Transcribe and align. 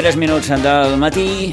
11 0.00 0.08
i 0.08 0.12
3 0.12 0.16
minuts 0.16 0.48
del 0.62 0.96
matí, 0.96 1.52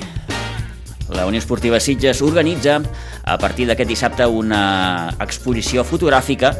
la 1.10 1.26
Unió 1.26 1.38
Esportiva 1.38 1.82
Sitges 1.82 2.22
organitza 2.22 2.78
a 3.26 3.36
partir 3.38 3.66
d'aquest 3.68 3.90
dissabte 3.90 4.24
una 4.24 5.10
exposició 5.20 5.84
fotogràfica 5.84 6.54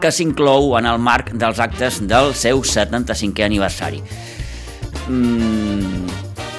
que 0.00 0.08
s'inclou 0.08 0.72
en 0.78 0.86
el 0.88 0.96
marc 0.96 1.34
dels 1.36 1.60
actes 1.60 1.98
del 2.08 2.32
seu 2.32 2.62
75è 2.64 3.44
aniversari. 3.44 4.00
Mm, 5.10 6.06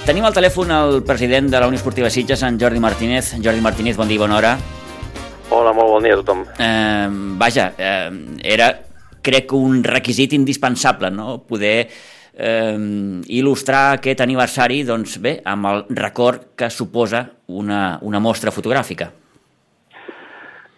tenim 0.05 0.27
al 0.29 0.35
telèfon 0.37 0.69
el 0.75 1.01
president 1.07 1.49
de 1.49 1.57
la 1.57 1.69
Unió 1.71 1.81
Esportiva 1.81 2.11
Sitges, 2.13 2.43
en 2.45 2.59
Jordi 2.61 2.79
Martínez. 2.83 3.31
Jordi 3.41 3.63
Martínez, 3.65 3.97
bon 3.97 4.05
dia 4.07 4.19
i 4.19 4.21
bona 4.21 4.37
hora. 4.37 4.51
Hola, 5.49 5.73
molt 5.73 5.95
bon 5.95 6.05
dia 6.05 6.13
a 6.13 6.21
tothom. 6.21 6.45
Eh, 6.59 7.07
vaja, 7.41 7.71
eh, 7.73 8.37
era, 8.53 8.69
crec, 9.19 9.57
un 9.57 9.81
requisit 9.83 10.37
indispensable, 10.37 11.09
no?, 11.09 11.39
poder 11.41 11.87
eh, 12.37 12.77
il·lustrar 13.39 13.97
aquest 13.97 14.21
aniversari 14.23 14.83
doncs, 14.87 15.17
bé, 15.21 15.39
amb 15.45 15.71
el 15.71 15.85
record 15.97 16.53
que 16.55 16.69
suposa 16.69 17.25
una, 17.47 17.97
una 18.01 18.21
mostra 18.23 18.53
fotogràfica. 18.53 19.09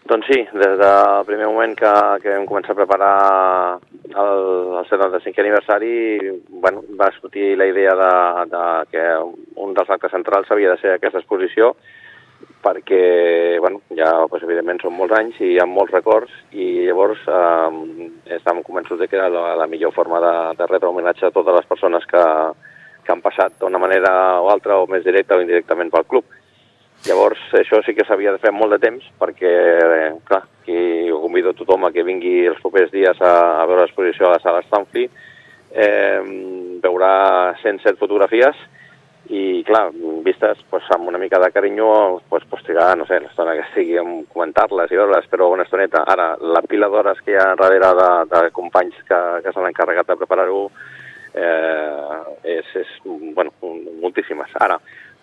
Doncs 0.10 0.26
sí, 0.26 0.40
des 0.58 0.72
del 0.80 1.26
primer 1.28 1.46
moment 1.46 1.76
que, 1.78 1.90
que 2.24 2.32
vam 2.34 2.48
començar 2.50 2.74
a 2.74 2.80
preparar 2.80 3.14
el, 4.10 4.40
el 4.80 4.88
75è 4.90 5.44
aniversari, 5.44 5.92
bueno, 6.50 6.82
va 6.98 7.12
sortir 7.20 7.52
la 7.60 7.68
idea 7.70 7.94
de, 8.00 8.14
de 8.50 8.64
que 8.90 9.04
un 9.62 9.76
dels 9.78 9.92
actes 9.94 10.16
centrals 10.16 10.50
havia 10.50 10.74
de 10.74 10.82
ser 10.82 10.96
aquesta 10.96 11.22
exposició, 11.22 11.76
perquè, 12.64 13.58
bueno, 13.60 13.82
ja, 13.96 14.10
pues, 14.30 14.44
evidentment, 14.44 14.82
són 14.84 14.98
molts 14.98 15.16
anys 15.16 15.38
i 15.40 15.54
hi 15.54 15.60
ha 15.62 15.68
molts 15.70 15.94
records 15.96 16.34
i 16.52 16.88
llavors 16.88 17.22
eh, 17.28 18.10
estàvem 18.36 18.64
convençuts 18.68 19.00
de 19.00 19.08
que 19.08 19.16
era 19.20 19.30
la, 19.32 19.54
la 19.60 19.68
millor 19.72 19.94
forma 19.96 20.20
de, 20.24 20.34
de 20.60 20.68
retre 20.68 20.90
homenatge 20.90 21.28
a 21.28 21.36
totes 21.36 21.56
les 21.56 21.70
persones 21.70 22.06
que, 22.10 22.24
que 23.06 23.16
han 23.16 23.24
passat 23.24 23.56
d'una 23.62 23.80
manera 23.82 24.12
o 24.44 24.50
altra, 24.52 24.78
o 24.78 24.90
més 24.92 25.06
directa 25.08 25.38
o 25.38 25.44
indirectament 25.44 25.92
pel 25.94 26.08
club. 26.12 26.28
Llavors, 27.08 27.40
això 27.56 27.80
sí 27.86 27.96
que 27.96 28.04
s'havia 28.04 28.34
de 28.36 28.42
fer 28.44 28.52
molt 28.52 28.76
de 28.76 28.82
temps, 28.84 29.06
perquè, 29.22 29.54
eh, 29.80 30.10
clar, 30.28 30.42
aquí 30.60 31.08
ho 31.10 31.22
convido 31.24 31.54
a 31.54 31.58
tothom 31.58 31.88
a 31.88 31.94
que 31.96 32.04
vingui 32.04 32.44
els 32.52 32.60
propers 32.60 32.92
dies 32.92 33.22
a, 33.24 33.34
a 33.62 33.68
veure 33.70 33.86
l'exposició 33.86 34.28
a 34.28 34.34
la 34.36 34.42
sala 34.44 34.66
Stanford, 34.68 35.16
eh, 35.72 36.20
veurà 36.84 37.56
107 37.64 37.96
fotografies, 38.02 38.60
i 39.30 39.64
clar, 39.64 39.92
vistes 40.26 40.58
pues, 40.70 40.86
amb 40.96 41.08
una 41.08 41.20
mica 41.22 41.40
de 41.40 41.52
carinyo 41.54 42.22
pues, 42.30 42.44
pues 42.50 42.64
trigar, 42.64 42.98
no 42.98 43.06
sé, 43.06 43.20
l'estona 43.22 43.54
que 43.54 43.66
estigui 43.68 44.00
en 44.02 44.24
comentar-les 44.26 44.92
i 44.92 44.98
veure-les, 44.98 45.28
però 45.30 45.52
una 45.54 45.68
estoneta. 45.68 46.02
Ara, 46.10 46.32
la 46.42 46.64
pila 46.66 46.90
d'hores 46.90 47.22
que 47.26 47.36
hi 47.36 47.38
ha 47.38 47.52
darrere 47.60 47.92
de, 48.00 48.10
de 48.32 48.42
companys 48.56 48.98
que, 49.08 49.20
que 49.44 49.54
s'han 49.54 49.70
encarregat 49.70 50.10
de 50.10 50.18
preparar-ho 50.18 50.64
eh, 51.38 52.56
és, 52.56 52.72
és, 52.82 52.96
bueno, 53.06 53.54
moltíssimes. 54.02 54.56
Ara, 54.66 54.80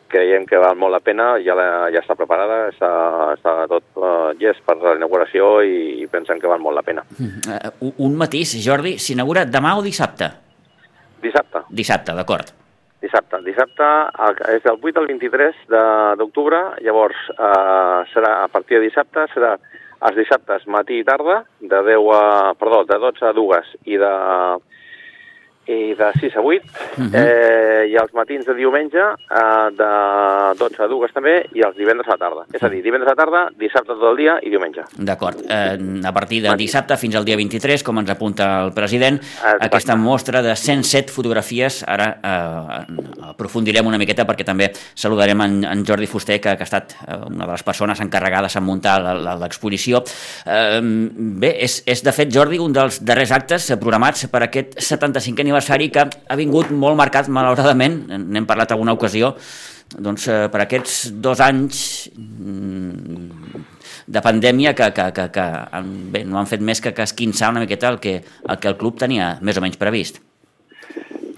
creiem 0.06 0.46
que 0.46 0.60
val 0.62 0.78
molt 0.78 0.94
la 0.94 1.02
pena, 1.02 1.32
ja, 1.42 1.56
la, 1.58 1.66
ja 1.90 2.02
està 2.04 2.14
preparada, 2.18 2.68
està, 2.70 2.90
està 3.34 3.54
tot 3.70 3.98
uh, 3.98 4.30
llest 4.38 4.62
per 4.66 4.76
la 4.78 4.94
inauguració 5.00 5.56
i, 5.66 5.96
i 6.04 6.06
pensem 6.12 6.38
que 6.38 6.50
val 6.50 6.62
molt 6.62 6.78
la 6.78 6.84
pena. 6.86 7.02
Uh, 7.18 7.90
un 8.06 8.14
matís, 8.18 8.54
Jordi, 8.62 8.96
s'inaugura 9.02 9.42
demà 9.50 9.74
o 9.80 9.82
dissabte? 9.82 10.30
Dissabte. 11.26 11.66
Dissabte, 11.74 12.14
d'acord. 12.14 12.54
Dissabte. 13.06 13.38
Dissabte 13.46 13.88
és 14.56 14.64
del 14.64 14.80
8 14.82 15.00
al 15.00 15.08
23 15.12 15.58
d'octubre, 16.18 16.60
llavors 16.82 17.18
eh, 17.36 18.00
serà 18.12 18.32
a 18.42 18.48
partir 18.50 18.80
de 18.80 18.88
dissabte, 18.88 19.28
serà 19.34 19.54
els 20.06 20.18
dissabtes 20.18 20.66
matí 20.66 21.00
i 21.00 21.06
tarda, 21.06 21.44
de 21.60 21.82
10 21.86 22.10
a, 22.16 22.24
perdó, 22.58 22.82
de 22.88 22.98
12 23.04 23.28
a 23.30 23.32
2 23.36 23.70
i 23.94 24.00
de 24.02 24.14
i 25.66 25.94
de 25.98 26.10
6 26.20 26.36
a 26.36 26.40
8, 26.40 26.62
uh 26.62 27.04
-huh. 27.04 27.10
eh, 27.14 27.88
i 27.90 27.96
els 27.96 28.12
matins 28.14 28.46
de 28.46 28.54
diumenge 28.54 28.98
eh, 28.98 29.68
de 29.74 29.90
12 30.58 30.82
a 30.82 30.86
2 30.86 31.12
també, 31.12 31.46
i 31.54 31.60
els 31.60 31.76
divendres 31.76 32.06
a 32.08 32.12
la 32.12 32.16
tarda. 32.18 32.42
És 32.52 32.62
a 32.62 32.68
dir, 32.68 32.82
divendres 32.82 33.10
a 33.10 33.14
la 33.14 33.24
tarda, 33.24 33.48
dissabte 33.58 33.94
tot 33.94 34.10
el 34.10 34.16
dia 34.16 34.38
i 34.42 34.50
diumenge. 34.50 34.82
D'acord. 34.96 35.42
Eh, 35.48 35.78
a 36.04 36.12
partir 36.12 36.42
de 36.42 36.56
dissabte 36.56 36.96
fins 36.96 37.16
al 37.16 37.24
dia 37.24 37.36
23, 37.36 37.82
com 37.82 37.98
ens 37.98 38.10
apunta 38.10 38.64
el 38.64 38.72
president, 38.72 39.16
Exacte. 39.16 39.66
aquesta 39.66 39.96
mostra 39.96 40.42
de 40.42 40.54
107 40.54 41.10
fotografies, 41.12 41.84
ara 41.86 42.18
eh, 42.22 43.28
aprofundirem 43.30 43.86
una 43.86 43.98
miqueta 43.98 44.24
perquè 44.24 44.44
també 44.44 44.70
saludarem 44.94 45.40
en, 45.40 45.64
en 45.64 45.84
Jordi 45.84 46.06
Fuster, 46.06 46.40
que, 46.40 46.56
que 46.56 46.62
ha 46.62 46.70
estat 46.70 46.96
eh, 47.06 47.16
una 47.26 47.46
de 47.46 47.52
les 47.52 47.62
persones 47.62 48.00
encarregades 48.00 48.56
a 48.56 48.60
muntar 48.60 49.00
l'exposició. 49.40 50.04
Eh, 50.46 50.80
bé, 51.42 51.56
és, 51.60 51.82
és 51.86 52.02
de 52.02 52.12
fet, 52.12 52.32
Jordi, 52.32 52.58
un 52.58 52.72
dels 52.72 53.02
darrers 53.04 53.32
actes 53.32 53.72
programats 53.80 54.26
per 54.30 54.42
aquest 54.42 54.78
75 54.78 55.40
aniversari 55.40 55.55
aniversari 55.56 55.88
que 55.90 56.04
ha 56.04 56.36
vingut 56.36 56.70
molt 56.70 56.98
marcat, 56.98 57.30
malauradament, 57.32 58.04
n'hem 58.12 58.46
parlat 58.46 58.72
alguna 58.74 58.94
ocasió, 58.96 59.32
doncs, 59.96 60.28
eh, 60.28 60.46
per 60.52 60.62
aquests 60.64 61.10
dos 61.22 61.40
anys 61.40 62.10
mm, 62.12 63.64
de 64.06 64.22
pandèmia 64.22 64.74
que, 64.74 64.90
que, 64.92 65.10
que, 65.14 65.28
que 65.32 65.46
bé, 66.12 66.24
no 66.26 66.38
han 66.38 66.48
fet 66.50 66.60
més 66.62 66.82
que, 66.82 66.92
que 66.92 67.06
esquinçar 67.06 67.50
una 67.54 67.62
miqueta 67.64 67.88
el 67.88 68.00
que, 68.02 68.18
el 68.22 68.58
que 68.60 68.68
el 68.68 68.76
club 68.76 68.98
tenia 68.98 69.36
més 69.40 69.56
o 69.56 69.62
menys 69.64 69.78
previst. 69.80 70.20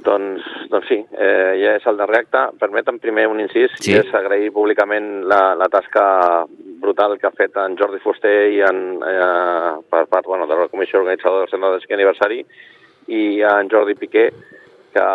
Doncs, 0.04 0.44
doncs 0.72 0.88
sí, 0.88 1.02
eh, 1.12 1.52
ja 1.60 1.76
és 1.76 1.86
el 1.86 2.00
darrer 2.00 2.22
acte. 2.24 2.46
Permetem 2.60 2.98
primer 3.02 3.26
un 3.28 3.42
incís, 3.44 3.74
sí. 3.76 3.92
i 3.92 3.98
és 4.00 4.14
agrair 4.16 4.50
públicament 4.54 5.26
la, 5.28 5.52
la 5.60 5.68
tasca 5.68 6.46
brutal 6.80 7.18
que 7.20 7.28
ha 7.28 7.34
fet 7.36 7.56
en 7.60 7.76
Jordi 7.76 8.00
Fuster 8.00 8.36
i 8.54 8.62
en, 8.64 8.82
eh, 9.04 9.76
per 9.90 10.06
part 10.08 10.26
bueno, 10.26 10.48
de 10.48 10.56
la 10.56 10.68
comissió 10.72 11.02
organitzadora 11.02 11.44
del 11.44 11.52
125 11.52 11.98
aniversari 11.98 12.42
i 13.08 13.40
en 13.46 13.70
Jordi 13.72 13.96
Piqué, 13.98 14.28
que 14.92 15.08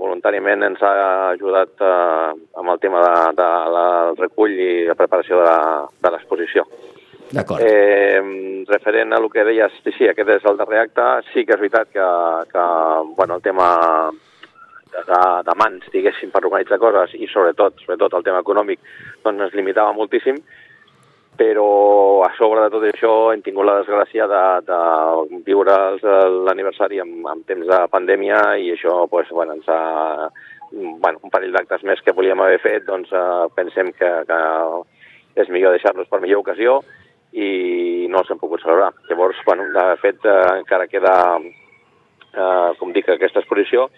voluntàriament 0.00 0.64
ens 0.66 0.82
ha 0.84 0.94
ajudat 1.32 1.80
eh, 1.82 2.32
amb 2.60 2.74
el 2.74 2.80
tema 2.82 3.04
de, 3.04 3.14
de 3.40 3.48
la, 3.76 3.86
el 4.10 4.18
recull 4.20 4.52
i 4.52 4.72
la 4.88 4.96
preparació 4.98 5.40
de 5.44 6.12
l'exposició. 6.12 6.66
D'acord. 7.34 7.64
Eh, 7.64 8.20
referent 8.68 9.14
a 9.14 9.18
el 9.18 9.30
que 9.32 9.46
deies, 9.48 9.80
sí, 9.82 9.94
sí, 9.96 10.08
aquest 10.10 10.36
és 10.36 10.44
el 10.50 10.60
darrer 10.60 10.84
acte, 10.84 11.06
sí 11.32 11.44
que 11.46 11.56
és 11.56 11.62
veritat 11.62 11.90
que, 11.90 12.10
que 12.52 12.66
bueno, 13.16 13.40
el 13.40 13.42
tema 13.42 13.68
de, 14.94 15.22
de 15.48 15.56
mans, 15.58 15.88
diguéssim, 15.92 16.30
per 16.30 16.44
organitzar 16.44 16.78
coses 16.82 17.16
i 17.18 17.26
sobretot, 17.32 17.80
sobretot 17.82 18.14
el 18.20 18.26
tema 18.28 18.44
econòmic, 18.44 18.80
doncs 19.24 19.48
es 19.48 19.56
limitava 19.58 19.96
moltíssim, 19.96 20.38
però 21.36 22.22
a 22.24 22.30
sobre 22.38 22.62
de 22.62 22.70
tot 22.70 22.84
això 22.86 23.12
hem 23.32 23.42
tingut 23.42 23.66
la 23.66 23.78
desgràcia 23.80 24.26
de, 24.30 24.42
de 24.68 24.78
viure 25.46 25.76
l'aniversari 26.46 27.00
en, 27.02 27.16
en 27.26 27.42
temps 27.48 27.66
de 27.66 27.80
pandèmia 27.90 28.40
i 28.62 28.70
això 28.74 29.04
pues, 29.10 29.30
bueno, 29.34 29.56
ens 29.58 29.68
ha, 29.68 30.28
bueno, 30.72 31.18
un 31.22 31.32
parell 31.34 31.54
d'actes 31.54 31.82
més 31.84 32.02
que 32.04 32.14
volíem 32.14 32.40
haver 32.40 32.60
fet, 32.62 32.86
doncs 32.86 33.10
eh, 33.12 33.46
pensem 33.56 33.90
que, 33.98 34.10
que 34.30 34.40
és 35.42 35.50
millor 35.50 35.74
deixar-los 35.74 36.08
per 36.10 36.22
millor 36.22 36.44
ocasió 36.44 36.78
i 37.34 38.06
no 38.10 38.22
s'han 38.22 38.38
pogut 38.38 38.62
celebrar. 38.62 38.92
Llavors, 39.10 39.40
bueno, 39.46 39.66
de 39.74 39.86
fet, 40.02 40.22
eh, 40.22 40.58
encara 40.60 40.86
queda, 40.86 41.14
eh, 41.42 42.70
com 42.78 42.94
dic, 42.94 43.10
aquesta 43.10 43.42
exposició 43.42 43.88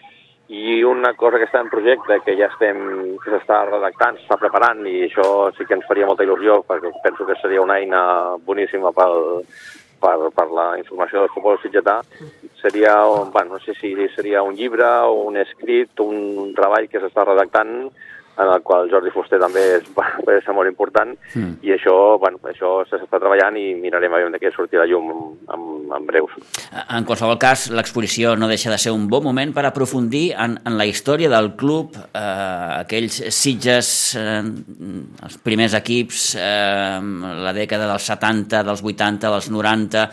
i 0.49 0.83
una 0.87 1.13
cosa 1.19 1.41
que 1.41 1.49
està 1.49 1.61
en 1.61 1.71
projecte, 1.73 2.21
que 2.23 2.37
ja 2.39 2.47
estem, 2.53 2.79
que 3.23 3.33
s'està 3.33 3.65
redactant, 3.67 4.21
s'està 4.21 4.39
preparant, 4.39 4.85
i 4.87 5.01
això 5.09 5.51
sí 5.57 5.67
que 5.67 5.75
ens 5.75 5.87
faria 5.89 6.07
molta 6.07 6.23
il·lusió, 6.27 6.61
perquè 6.69 6.93
penso 7.03 7.27
que 7.27 7.35
seria 7.41 7.65
una 7.65 7.81
eina 7.83 8.03
boníssima 8.47 8.93
pel, 8.95 9.43
per, 10.01 10.17
per 10.37 10.47
la 10.55 10.67
informació 10.79 11.25
del 11.25 11.33
futbol 11.35 11.59
sitgetà, 11.63 11.99
seria, 12.63 12.95
bueno, 13.35 13.57
no 13.57 13.59
sé 13.65 13.75
si 13.81 13.95
seria 14.15 14.43
un 14.47 14.55
llibre 14.55 14.87
un 15.11 15.37
escrit, 15.43 15.99
un 16.01 16.53
treball 16.55 16.87
que 16.93 17.03
s'està 17.03 17.27
redactant 17.27 17.91
en 18.37 18.53
el 18.53 18.63
qual 18.63 18.91
Jordi 18.91 19.13
Fuster 19.15 19.39
també 19.41 19.63
és, 19.79 19.89
és 20.37 20.49
molt 20.55 20.71
important 20.71 21.15
mm. 21.15 21.59
i 21.67 21.75
això, 21.77 21.95
bueno, 22.23 22.41
això 22.51 22.79
s'està 22.89 23.21
treballant 23.21 23.57
i 23.61 23.69
mirarem 23.79 24.13
a 24.13 24.21
veure 24.23 24.35
de 24.35 24.41
què 24.43 24.53
sortirà 24.55 24.87
llum 24.89 25.13
en, 25.13 25.67
en 25.97 26.09
breus. 26.09 26.37
En 26.85 27.07
qualsevol 27.09 27.39
cas, 27.43 27.69
l'exposició 27.75 28.35
no 28.39 28.51
deixa 28.51 28.73
de 28.73 28.81
ser 28.81 28.95
un 28.95 29.09
bon 29.11 29.25
moment 29.27 29.55
per 29.57 29.67
aprofundir 29.69 30.27
en, 30.37 30.59
en 30.67 30.79
la 30.79 30.89
història 30.89 31.31
del 31.33 31.55
club, 31.59 31.97
eh, 31.97 32.25
aquells 32.83 33.23
Sitges, 33.37 33.91
eh, 34.21 34.41
els 35.27 35.39
primers 35.45 35.77
equips, 35.79 36.29
eh, 36.41 36.99
la 37.47 37.55
dècada 37.57 37.89
dels 37.91 38.11
70, 38.13 38.65
dels 38.67 38.85
80, 38.85 39.33
dels 39.33 39.51
90, 39.53 40.09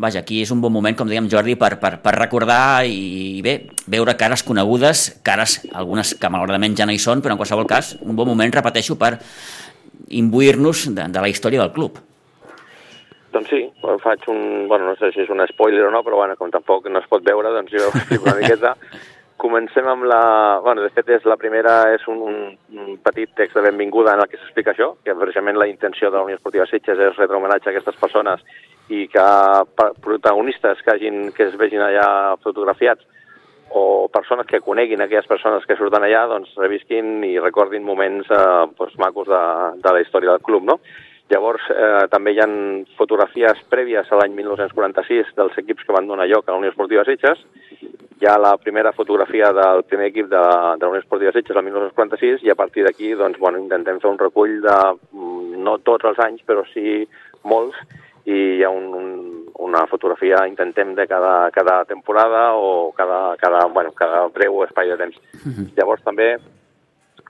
vaja, 0.00 0.22
aquí 0.24 0.40
és 0.40 0.50
un 0.54 0.62
bon 0.64 0.72
moment, 0.72 0.96
com 0.96 1.08
dèiem 1.08 1.28
Jordi, 1.30 1.56
per, 1.60 1.74
per, 1.82 1.98
per 2.00 2.14
recordar 2.16 2.86
i 2.88 3.40
bé, 3.44 3.56
veure 3.90 4.16
cares 4.20 4.44
conegudes, 4.46 5.20
cares, 5.26 5.58
algunes 5.76 6.14
que 6.16 6.30
malauradament 6.32 6.76
ja 6.78 6.86
no 6.88 6.96
hi 6.96 7.02
són, 7.02 7.20
però 7.20 7.36
en 7.36 7.40
qualsevol 7.40 7.68
cas, 7.68 7.94
un 8.00 8.16
bon 8.16 8.30
moment, 8.32 8.52
repeteixo, 8.54 8.96
per 9.00 9.18
imbuir-nos 10.08 10.88
de, 10.96 11.04
de 11.12 11.20
la 11.22 11.28
història 11.28 11.60
del 11.60 11.74
club. 11.76 12.00
Doncs 13.30 13.52
sí, 13.52 13.60
faig 14.02 14.24
un... 14.32 14.66
Bueno, 14.70 14.88
no 14.88 14.96
sé 14.98 15.12
si 15.14 15.22
és 15.22 15.30
un 15.30 15.44
spoiler 15.52 15.84
o 15.86 15.92
no, 15.94 16.00
però 16.02 16.18
bueno, 16.18 16.34
com 16.40 16.50
tampoc 16.50 16.88
no 16.90 16.98
es 16.98 17.06
pot 17.10 17.22
veure, 17.22 17.52
doncs 17.54 17.76
jo 17.76 17.92
explico 17.92 18.26
una 18.26 18.40
miqueta. 18.40 18.74
Comencem 19.40 19.86
amb 19.88 20.04
la... 20.04 20.60
Bueno, 20.60 20.82
de 20.84 20.90
fet, 20.92 21.08
és 21.16 21.24
la 21.24 21.38
primera 21.40 21.78
és 21.94 22.02
un, 22.12 22.18
un, 22.76 22.88
petit 23.00 23.30
text 23.38 23.56
de 23.56 23.62
benvinguda 23.64 24.12
en 24.12 24.20
el 24.20 24.28
que 24.28 24.36
s'explica 24.36 24.74
això, 24.74 24.90
que 25.00 25.14
precisament 25.16 25.56
la 25.56 25.68
intenció 25.70 26.10
de 26.10 26.18
la 26.18 26.26
Unió 26.26 26.36
Esportiva 26.36 26.66
Sitges 26.68 27.00
és 27.00 27.16
retre 27.16 27.38
homenatge 27.38 27.70
a 27.70 27.72
aquestes 27.72 27.96
persones 28.02 28.44
i 28.92 29.06
que 29.08 29.24
protagonistes 30.04 30.82
que, 30.84 30.92
hagin, 30.92 31.30
que 31.32 31.46
es 31.48 31.56
vegin 31.56 31.80
allà 31.86 32.36
fotografiats 32.44 33.06
o 33.70 34.10
persones 34.12 34.44
que 34.50 34.60
coneguin 34.60 35.00
aquelles 35.00 35.30
persones 35.30 35.64
que 35.64 35.78
surten 35.78 36.04
allà, 36.04 36.26
doncs 36.34 36.52
revisquin 36.60 37.22
i 37.24 37.38
recordin 37.40 37.86
moments 37.86 38.28
eh, 38.28 38.44
doncs, 38.76 38.98
macos 39.00 39.30
de, 39.30 39.42
de 39.80 39.94
la 39.94 40.04
història 40.04 40.34
del 40.34 40.44
club, 40.44 40.68
no? 40.68 40.80
Llavors, 41.30 41.64
eh, 41.70 42.06
també 42.12 42.34
hi 42.34 42.42
ha 42.42 42.50
fotografies 42.98 43.64
prèvies 43.72 44.10
a 44.10 44.20
l'any 44.20 44.34
1946 44.36 45.32
dels 45.38 45.60
equips 45.64 45.86
que 45.86 45.96
van 45.96 46.10
donar 46.10 46.28
lloc 46.28 46.44
a 46.44 46.52
la 46.52 46.60
Unió 46.60 46.74
Esportiva 46.74 47.08
Sitges. 47.08 47.46
Hi 48.20 48.26
ha 48.28 48.36
la 48.36 48.58
primera 48.60 48.92
fotografia 48.92 49.48
del 49.56 49.82
primer 49.88 50.10
equip 50.10 50.26
de, 50.28 50.36
de 50.36 50.84
la 50.84 50.90
Unió 50.90 51.00
Esportiva 51.00 51.32
Sitges 51.32 51.56
el 51.56 51.64
1946 51.64 52.42
i 52.44 52.50
a 52.52 52.56
partir 52.58 52.84
d'aquí 52.84 53.14
doncs, 53.16 53.38
bueno, 53.40 53.56
intentem 53.62 53.96
fer 54.02 54.10
un 54.10 54.20
recull 54.20 54.58
de, 54.60 54.76
mm, 55.16 55.62
no 55.64 55.78
tots 55.80 56.04
els 56.10 56.20
anys, 56.26 56.44
però 56.44 56.66
sí 56.68 57.00
molts, 57.48 57.80
i 58.28 58.36
hi 58.58 58.62
ha 58.62 58.68
un, 58.68 58.92
un, 58.92 59.10
una 59.64 59.86
fotografia, 59.88 60.44
intentem, 60.50 60.92
de 60.98 61.06
cada, 61.08 61.50
cada 61.50 61.80
temporada 61.88 62.50
o 62.60 62.92
cada, 62.92 63.36
cada, 63.40 63.64
bueno, 63.72 63.96
cada 63.96 64.26
breu 64.28 64.64
espai 64.66 64.92
de 64.92 65.00
temps. 65.00 65.16
Uh 65.16 65.48
-huh. 65.48 65.66
Llavors 65.78 66.04
també 66.04 66.36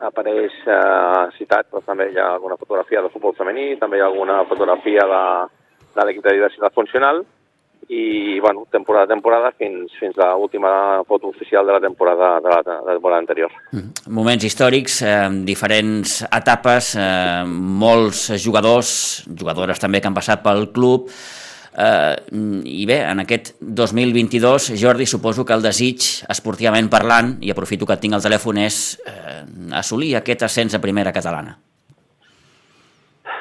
apareix 0.01 0.53
eh, 0.67 1.27
citat, 1.39 1.71
però 1.71 1.85
també 1.87 2.11
hi 2.11 2.19
ha 2.19 2.33
alguna 2.35 2.57
fotografia 2.57 3.03
de 3.03 3.11
futbol 3.11 3.35
femení, 3.35 3.77
també 3.79 3.99
hi 3.99 4.01
ha 4.01 4.07
alguna 4.07 4.45
fotografia 4.45 5.07
de, 5.07 5.25
de 5.95 6.05
l'equip 6.05 6.25
de 6.25 6.35
diversitat 6.35 6.75
funcional, 6.75 7.25
i, 7.91 8.39
bueno, 8.39 8.69
temporada 8.71 9.05
a 9.05 9.11
temporada 9.11 9.51
fins, 9.59 9.91
fins 9.99 10.15
a 10.23 10.31
l'última 10.39 11.03
foto 11.09 11.27
oficial 11.29 11.67
de 11.67 11.73
la 11.75 11.81
temporada, 11.83 12.39
de 12.41 12.49
la, 12.49 12.63
de 12.63 12.77
la 12.87 12.93
temporada 12.95 13.19
anterior. 13.19 13.51
Mm. 13.73 14.15
Moments 14.15 14.47
històrics, 14.47 15.01
eh, 15.03 15.29
diferents 15.45 16.21
etapes, 16.31 16.95
eh, 16.95 17.43
molts 17.45 18.29
jugadors, 18.39 18.95
jugadores 19.27 19.83
també 19.83 20.01
que 20.01 20.07
han 20.07 20.19
passat 20.19 20.45
pel 20.47 20.69
club, 20.71 21.11
Eh, 21.71 22.17
I 22.67 22.85
bé, 22.85 22.97
en 23.07 23.21
aquest 23.23 23.53
2022, 23.61 24.73
Jordi, 24.81 25.07
suposo 25.07 25.45
que 25.47 25.55
el 25.55 25.63
desig, 25.63 26.03
esportivament 26.29 26.91
parlant, 26.91 27.37
i 27.47 27.53
aprofito 27.55 27.87
que 27.87 27.97
tinc 28.03 28.19
el 28.19 28.25
telèfon, 28.25 28.59
és 28.67 28.81
eh, 29.07 29.45
assolir 29.79 30.17
aquest 30.19 30.49
ascens 30.49 30.75
a 30.75 30.83
primera 30.83 31.15
catalana. 31.15 31.61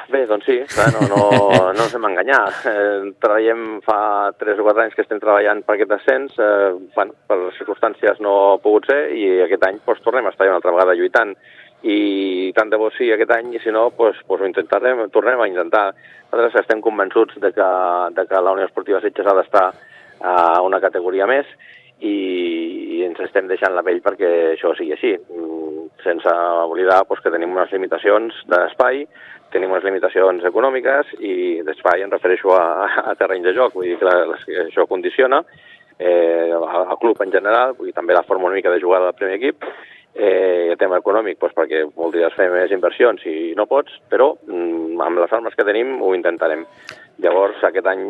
Bé, 0.09 0.23
doncs 0.25 0.47
sí, 0.49 0.55
clar, 0.73 0.87
no, 0.95 1.03
no, 1.05 1.17
no 1.77 1.83
ens 1.85 1.93
hem 1.93 2.05
enganyar. 2.07 2.41
Eh, 2.65 3.11
treballem 3.21 3.65
fa 3.85 3.99
3 4.41 4.61
o 4.61 4.65
4 4.65 4.83
anys 4.83 4.95
que 4.97 5.03
estem 5.05 5.21
treballant 5.21 5.61
per 5.67 5.75
aquest 5.75 5.93
ascens, 5.99 6.39
eh, 6.41 6.71
bueno, 6.95 7.13
per 7.29 7.37
les 7.43 7.59
circumstàncies 7.61 8.21
no 8.25 8.33
ha 8.55 8.61
pogut 8.63 8.89
ser 8.89 9.03
i 9.13 9.27
aquest 9.45 9.67
any 9.67 9.77
doncs, 9.85 10.01
tornem 10.05 10.25
a 10.25 10.33
estar 10.33 10.49
una 10.49 10.57
altra 10.57 10.73
vegada 10.73 10.97
lluitant 10.97 11.35
i 11.85 12.49
tant 12.57 12.73
de 12.73 12.79
bo 12.81 12.89
sí 12.91 13.11
aquest 13.13 13.31
any 13.37 13.53
i 13.53 13.61
si 13.61 13.71
no 13.71 13.85
doncs, 13.93 14.23
doncs 14.25 14.41
ho 14.41 14.49
intentarem, 14.49 15.05
tornem 15.13 15.45
a 15.45 15.47
intentar. 15.51 15.85
Nosaltres 16.31 16.63
estem 16.63 16.81
convençuts 16.81 17.37
de 17.45 17.53
que, 17.53 17.69
de 18.17 18.25
que 18.25 18.41
la 18.41 18.57
Unió 18.57 18.65
Esportiva 18.65 19.03
Sitges 19.05 19.29
ha 19.29 19.37
d'estar 19.37 19.67
a 20.19 20.35
una 20.65 20.81
categoria 20.83 21.29
més 21.29 21.45
i, 21.99 22.15
i 22.99 23.01
ens 23.07 23.19
estem 23.25 23.49
deixant 23.49 23.75
la 23.75 23.83
pell 23.85 24.01
perquè 24.05 24.29
això 24.53 24.73
sigui 24.77 24.95
així, 24.95 25.13
mm, 25.17 25.89
sense 26.03 26.35
oblidar 26.65 27.01
doncs, 27.07 27.23
que 27.23 27.33
tenim 27.33 27.55
unes 27.55 27.71
limitacions 27.75 28.43
d'espai, 28.49 29.05
tenim 29.53 29.73
unes 29.73 29.85
limitacions 29.87 30.45
econòmiques 30.45 31.15
i 31.19 31.33
d'espai 31.65 32.05
em 32.05 32.13
refereixo 32.13 32.53
a, 32.55 32.65
a 33.11 33.15
terreny 33.19 33.43
de 33.45 33.55
joc, 33.57 33.75
vull 33.75 33.89
dir 33.89 33.99
que 33.99 34.65
això 34.65 34.85
condiciona 34.87 35.43
eh, 35.97 36.49
el 36.53 36.97
club 37.01 37.21
en 37.25 37.31
general, 37.33 37.75
vull 37.77 37.89
dir, 37.89 37.97
també 37.97 38.15
la 38.15 38.25
forma 38.27 38.47
una 38.51 38.59
mica 38.59 38.71
de 38.71 38.81
jugar 38.83 39.01
del 39.03 39.17
primer 39.17 39.39
equip 39.41 39.65
Eh, 40.13 40.71
el 40.71 40.77
tema 40.77 40.97
econòmic, 40.97 41.37
doncs 41.39 41.53
perquè 41.55 41.83
voldries 41.95 42.33
fer 42.35 42.49
més 42.51 42.71
inversions 42.73 43.21
i 43.29 43.53
no 43.55 43.67
pots, 43.69 43.93
però 44.09 44.33
mm, 44.49 44.97
amb 45.05 45.21
les 45.21 45.35
armes 45.37 45.53
que 45.55 45.65
tenim 45.67 45.99
ho 46.01 46.15
intentarem. 46.17 46.65
Llavors, 47.19 47.59
aquest 47.67 47.87
any 47.91 48.03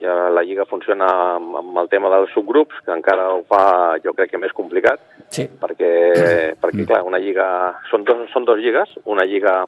ja 0.00 0.14
la 0.34 0.42
Lliga 0.42 0.64
funciona 0.66 1.06
amb, 1.36 1.54
amb 1.60 1.78
el 1.82 1.90
tema 1.92 2.10
dels 2.10 2.32
subgrups, 2.34 2.80
que 2.84 2.94
encara 2.94 3.28
ho 3.34 3.44
fa, 3.46 3.62
jo 4.02 4.14
crec 4.16 4.32
que 4.32 4.40
més 4.42 4.54
complicat, 4.56 5.02
sí. 5.30 5.46
perquè, 5.60 5.90
mm. 6.16 6.58
perquè 6.62 6.86
clar, 6.88 7.04
una 7.06 7.20
lliga... 7.22 7.46
Són 7.92 8.06
dos, 8.08 8.24
són 8.32 8.48
dos 8.48 8.58
lligues, 8.58 8.96
una 9.04 9.26
lliga 9.28 9.60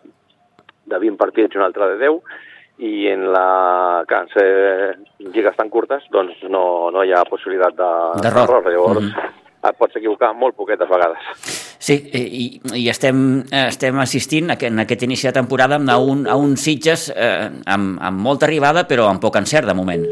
de 0.88 0.98
20 0.98 1.20
partits 1.20 1.54
i 1.54 1.60
una 1.60 1.68
altra 1.70 1.92
de 1.92 2.00
10, 2.02 2.18
i 2.88 3.06
en 3.12 3.28
la... 3.34 3.46
Clar, 4.10 4.24
ser 4.34 4.48
lligues 5.30 5.56
tan 5.58 5.70
curtes, 5.70 6.06
doncs 6.14 6.42
no, 6.50 6.64
no 6.94 7.06
hi 7.06 7.14
ha 7.14 7.22
possibilitat 7.30 7.78
d'error. 7.78 8.64
De, 8.66 8.74
Llavors, 8.74 9.06
mm 9.06 9.14
-hmm. 9.14 9.70
et 9.70 9.78
pots 9.78 9.96
equivocar 9.96 10.34
molt 10.34 10.56
poquetes 10.56 10.88
vegades. 10.88 11.57
Sí, 11.78 11.94
i, 12.10 12.46
i 12.74 12.88
estem, 12.90 13.44
estem 13.54 13.98
assistint 14.02 14.50
en 14.50 14.82
aquest 14.82 15.04
inici 15.06 15.28
de 15.28 15.34
temporada 15.36 15.78
a 15.78 15.98
un, 16.02 16.26
a 16.26 16.34
un 16.34 16.56
Sitges 16.58 17.06
eh, 17.14 17.50
amb, 17.70 18.00
amb 18.02 18.18
molta 18.18 18.48
arribada 18.48 18.82
però 18.90 19.06
amb 19.06 19.22
poc 19.22 19.38
encert 19.38 19.70
de 19.70 19.76
moment. 19.78 20.08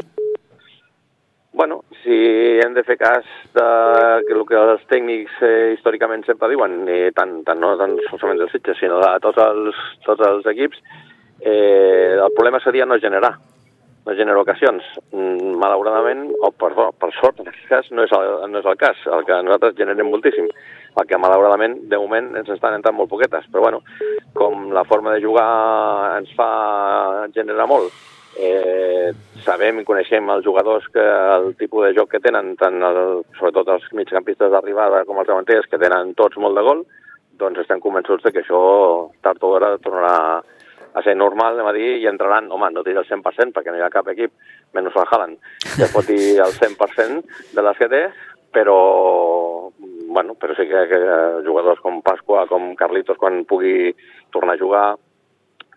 Bueno, 1.57 1.81
si 2.03 2.15
hem 2.63 2.73
de 2.73 2.85
fer 2.87 2.95
cas 3.01 3.27
de 3.57 3.67
que 4.27 4.33
el 4.37 4.45
que 4.47 4.55
els 4.61 4.87
tècnics 4.87 5.43
eh, 5.43 5.73
històricament 5.73 6.23
sempre 6.23 6.51
diuen, 6.53 6.79
i 6.87 7.11
tant, 7.17 7.41
tant 7.43 7.59
no 7.59 7.73
tant 7.81 7.97
solament 8.13 8.39
dels 8.43 8.55
Sitges, 8.55 8.79
sinó 8.79 9.01
de 9.03 9.11
tots 9.25 9.43
els, 9.43 9.83
tots 10.05 10.23
els 10.29 10.47
equips, 10.53 10.79
eh, 11.41 12.15
el 12.15 12.31
problema 12.37 12.61
seria 12.63 12.87
no 12.87 12.99
generar, 13.01 13.33
no 14.05 14.15
generar 14.15 14.45
ocasions. 14.45 14.85
Mm, 15.11 15.57
malauradament, 15.59 16.29
o 16.39 16.53
per, 16.55 16.71
per 16.77 17.11
sort, 17.19 17.41
en 17.41 17.51
aquest 17.51 17.67
cas, 17.73 17.91
no 17.91 18.07
és, 18.07 18.13
el, 18.15 18.35
no 18.53 18.61
és 18.61 18.71
el 18.71 18.79
cas. 18.79 19.03
El 19.17 19.27
que 19.27 19.41
nosaltres 19.43 19.75
generem 19.81 20.13
moltíssim 20.13 20.47
perquè 20.97 21.19
malauradament 21.21 21.77
de 21.91 22.01
moment 22.01 22.33
ens 22.39 22.49
estan 22.55 22.77
entrant 22.77 22.97
molt 22.97 23.11
poquetes, 23.11 23.45
però 23.53 23.67
bueno, 23.67 23.83
com 24.33 24.71
la 24.73 24.85
forma 24.89 25.13
de 25.13 25.21
jugar 25.21 26.17
ens 26.17 26.33
fa 26.37 26.51
generar 27.35 27.69
molt, 27.69 27.93
eh, 28.37 29.13
sabem 29.45 29.81
i 29.81 29.85
coneixem 29.85 30.29
els 30.33 30.45
jugadors 30.45 30.85
que 30.93 31.03
el 31.37 31.53
tipus 31.59 31.87
de 31.87 31.93
joc 31.97 32.11
que 32.13 32.23
tenen, 32.23 32.55
tant 32.59 32.81
el, 32.89 33.01
sobretot 33.37 33.69
els 33.75 33.87
migcampistes 33.97 34.51
d'arribada 34.53 35.03
com 35.05 35.21
els 35.21 35.29
davanters, 35.29 35.69
que 35.69 35.81
tenen 35.81 36.13
tots 36.17 36.37
molt 36.41 36.57
de 36.57 36.65
gol, 36.65 36.85
doncs 37.37 37.61
estem 37.61 37.81
convençuts 37.81 38.25
de 38.25 38.33
que 38.33 38.43
això 38.43 38.61
tard 39.21 39.43
o 39.43 39.53
d'hora 39.53 39.75
tornarà 39.83 40.41
a 40.97 41.03
ser 41.05 41.13
normal, 41.17 41.53
anem 41.53 41.69
a 41.69 41.75
dir, 41.75 41.89
i 42.01 42.07
entraran, 42.09 42.49
home, 42.53 42.71
no 42.73 42.81
diré 42.85 43.03
el 43.03 43.09
100%, 43.09 43.53
perquè 43.53 43.69
no 43.69 43.77
hi 43.77 43.85
ha 43.85 43.93
cap 43.93 44.07
equip, 44.09 44.33
menys 44.73 44.95
el 44.95 45.05
Haaland, 45.05 45.37
que 45.75 45.89
pot 45.93 46.07
dir 46.09 46.39
el 46.41 46.55
100% 46.57 47.53
de 47.53 47.65
les 47.67 47.77
que 47.77 47.89
té, 47.91 48.01
però 48.53 48.77
bueno, 50.07 50.35
però 50.39 50.55
sí 50.55 50.65
que, 50.67 50.87
que 50.87 50.99
jugadors 51.45 51.81
com 51.83 52.01
Pasqua, 52.01 52.45
com 52.47 52.73
Carlitos, 52.79 53.19
quan 53.19 53.43
pugui 53.45 53.91
tornar 54.31 54.55
a 54.55 54.61
jugar, 54.61 54.87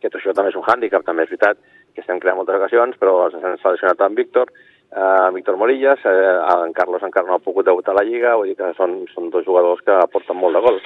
que 0.01 0.09
això 0.09 0.33
també 0.33 0.55
és 0.55 0.59
un 0.59 0.67
hàndicap, 0.67 1.05
també 1.05 1.27
és 1.27 1.33
veritat 1.35 1.59
que 1.95 2.05
estem 2.05 2.21
creant 2.23 2.39
moltes 2.39 2.57
ocasions, 2.57 2.97
però 3.01 3.29
s'han 3.33 3.59
seleccionat 3.61 4.01
en 4.07 4.15
Víctor, 4.15 4.53
eh, 4.95 5.31
Víctor 5.35 5.59
Morillas, 5.59 6.05
eh, 6.07 6.35
en 6.65 6.73
Carlos 6.73 7.03
encara 7.03 7.27
no 7.27 7.37
ha 7.37 7.45
pogut 7.45 7.67
debutar 7.67 7.95
a 7.95 8.01
la 8.01 8.07
Lliga, 8.07 8.37
vull 8.37 8.53
dir 8.53 8.57
que 8.59 8.73
són, 8.79 9.03
són 9.15 9.31
dos 9.35 9.45
jugadors 9.45 9.83
que 9.87 9.99
aporten 9.99 10.39
molt 10.39 10.57
de 10.57 10.63
gol. 10.67 10.81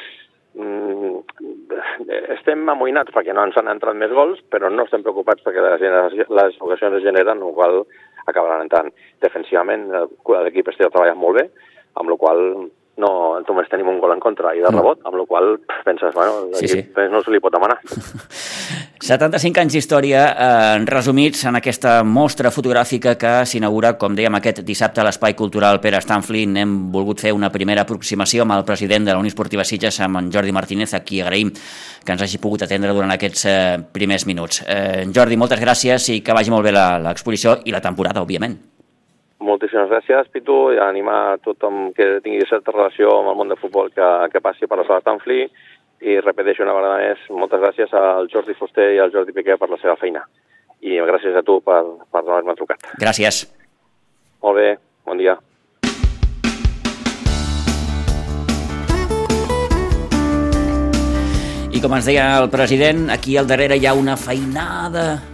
Mm, 0.55 1.19
estem 2.37 2.69
amoïnats 2.71 3.11
perquè 3.13 3.35
no 3.35 3.45
ens 3.45 3.57
han 3.59 3.69
entrat 3.73 3.97
més 3.99 4.13
gols, 4.15 4.41
però 4.51 4.71
no 4.71 4.87
estem 4.87 5.03
preocupats 5.03 5.43
perquè 5.43 5.63
les, 5.65 6.15
les 6.31 6.61
ocasions 6.63 7.01
es 7.01 7.07
generen, 7.07 7.43
el 7.43 7.55
qual 7.57 7.83
acabaran 8.27 8.65
entrant. 8.65 8.93
Defensivament 9.21 9.91
l'equip 9.91 10.71
està 10.71 10.89
treballant 10.89 11.19
molt 11.19 11.41
bé, 11.41 11.49
amb 11.99 12.11
la 12.11 12.19
qual 12.19 12.41
no, 13.01 13.41
només 13.49 13.71
tenim 13.71 13.89
un 13.91 14.01
gol 14.03 14.15
en 14.15 14.23
contra 14.23 14.55
i 14.55 14.63
de 14.63 14.71
mm. 14.71 14.79
rebot, 14.79 15.01
amb 15.09 15.19
la 15.19 15.27
qual 15.27 15.57
penses, 15.87 16.15
bueno, 16.15 16.51
sí, 16.59 16.69
sí. 16.69 16.85
no 17.11 17.23
se 17.23 17.33
li 17.35 17.43
pot 17.43 17.55
demanar. 17.55 17.81
75 19.05 19.61
anys 19.61 19.75
d'història 19.77 20.21
eh, 20.25 20.85
resumits 20.89 21.43
en 21.51 21.59
aquesta 21.59 21.99
mostra 22.09 22.53
fotogràfica 22.55 23.17
que 23.21 23.33
s'inaugura, 23.49 23.95
com 24.01 24.15
dèiem, 24.17 24.39
aquest 24.39 24.63
dissabte 24.65 25.03
a 25.03 25.05
l'Espai 25.05 25.35
Cultural 25.37 25.81
Pere 25.83 26.01
Stanflin. 26.01 26.57
Hem 26.63 26.77
volgut 26.95 27.21
fer 27.21 27.35
una 27.37 27.51
primera 27.53 27.85
aproximació 27.85 28.47
amb 28.47 28.57
el 28.57 28.65
president 28.65 29.05
de 29.05 29.13
la 29.13 29.21
Unió 29.21 29.33
Esportiva 29.35 29.67
Sitges, 29.69 30.01
amb 30.07 30.23
en 30.23 30.31
Jordi 30.33 30.55
Martínez, 30.57 30.95
a 30.97 31.03
qui 31.05 31.21
agraïm 31.21 31.53
que 31.53 32.17
ens 32.17 32.25
hagi 32.25 32.41
pogut 32.41 32.65
atendre 32.65 32.95
durant 32.97 33.13
aquests 33.13 33.45
eh, 33.51 33.59
primers 33.93 34.25
minuts. 34.31 34.63
Eh, 34.65 35.05
Jordi, 35.13 35.37
moltes 35.41 35.61
gràcies 35.61 36.09
i 36.15 36.23
que 36.25 36.37
vagi 36.37 36.55
molt 36.55 36.65
bé 36.65 36.73
l'exposició 36.73 37.59
i 37.65 37.77
la 37.77 37.85
temporada, 37.85 38.25
òbviament. 38.25 38.57
Moltíssimes 39.43 39.91
gràcies, 39.91 40.29
Pitu, 40.33 40.57
i 40.73 40.79
animar 40.79 41.17
a 41.33 41.39
tothom 41.43 41.91
que 41.97 42.21
tingui 42.23 42.47
certa 42.49 42.73
relació 42.73 43.11
amb 43.19 43.33
el 43.33 43.39
món 43.39 43.51
del 43.51 43.59
futbol 43.59 43.91
que, 43.91 44.07
que 44.31 44.43
passi 44.45 44.69
per 44.71 44.79
la 44.79 44.87
sala 44.87 45.03
Tanfli 45.05 45.43
i 46.05 46.21
repeteixo 46.21 46.63
una 46.63 46.77
vegada 46.77 47.01
més, 47.01 47.25
moltes 47.33 47.63
gràcies 47.63 47.93
al 47.99 48.29
Jordi 48.33 48.55
Fuster 48.59 48.93
i 48.95 49.01
al 49.03 49.13
Jordi 49.13 49.35
Piqué 49.35 49.59
per 49.59 49.71
la 49.71 49.81
seva 49.83 49.97
feina. 50.01 50.23
I 50.85 51.01
gràcies 51.01 51.37
a 51.37 51.43
tu 51.43 51.59
per, 51.65 51.81
per 52.13 52.23
haver-me 52.23 52.55
trucat. 52.59 52.87
Gràcies. 53.01 53.45
Molt 54.45 54.61
bé, 54.61 54.69
bon 55.09 55.21
dia. 55.21 55.37
I 61.75 61.81
com 61.83 61.97
ens 61.97 62.07
deia 62.07 62.29
el 62.39 62.51
president, 62.53 63.09
aquí 63.11 63.39
al 63.41 63.49
darrere 63.51 63.81
hi 63.81 63.89
ha 63.89 63.97
una 63.99 64.15
feinada 64.21 65.34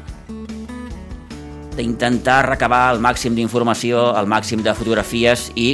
d'intentar 1.81 2.43
recabar 2.47 2.91
el 2.93 3.01
màxim 3.01 3.35
d'informació, 3.37 4.11
el 4.21 4.29
màxim 4.29 4.63
de 4.65 4.75
fotografies 4.77 5.49
i 5.57 5.73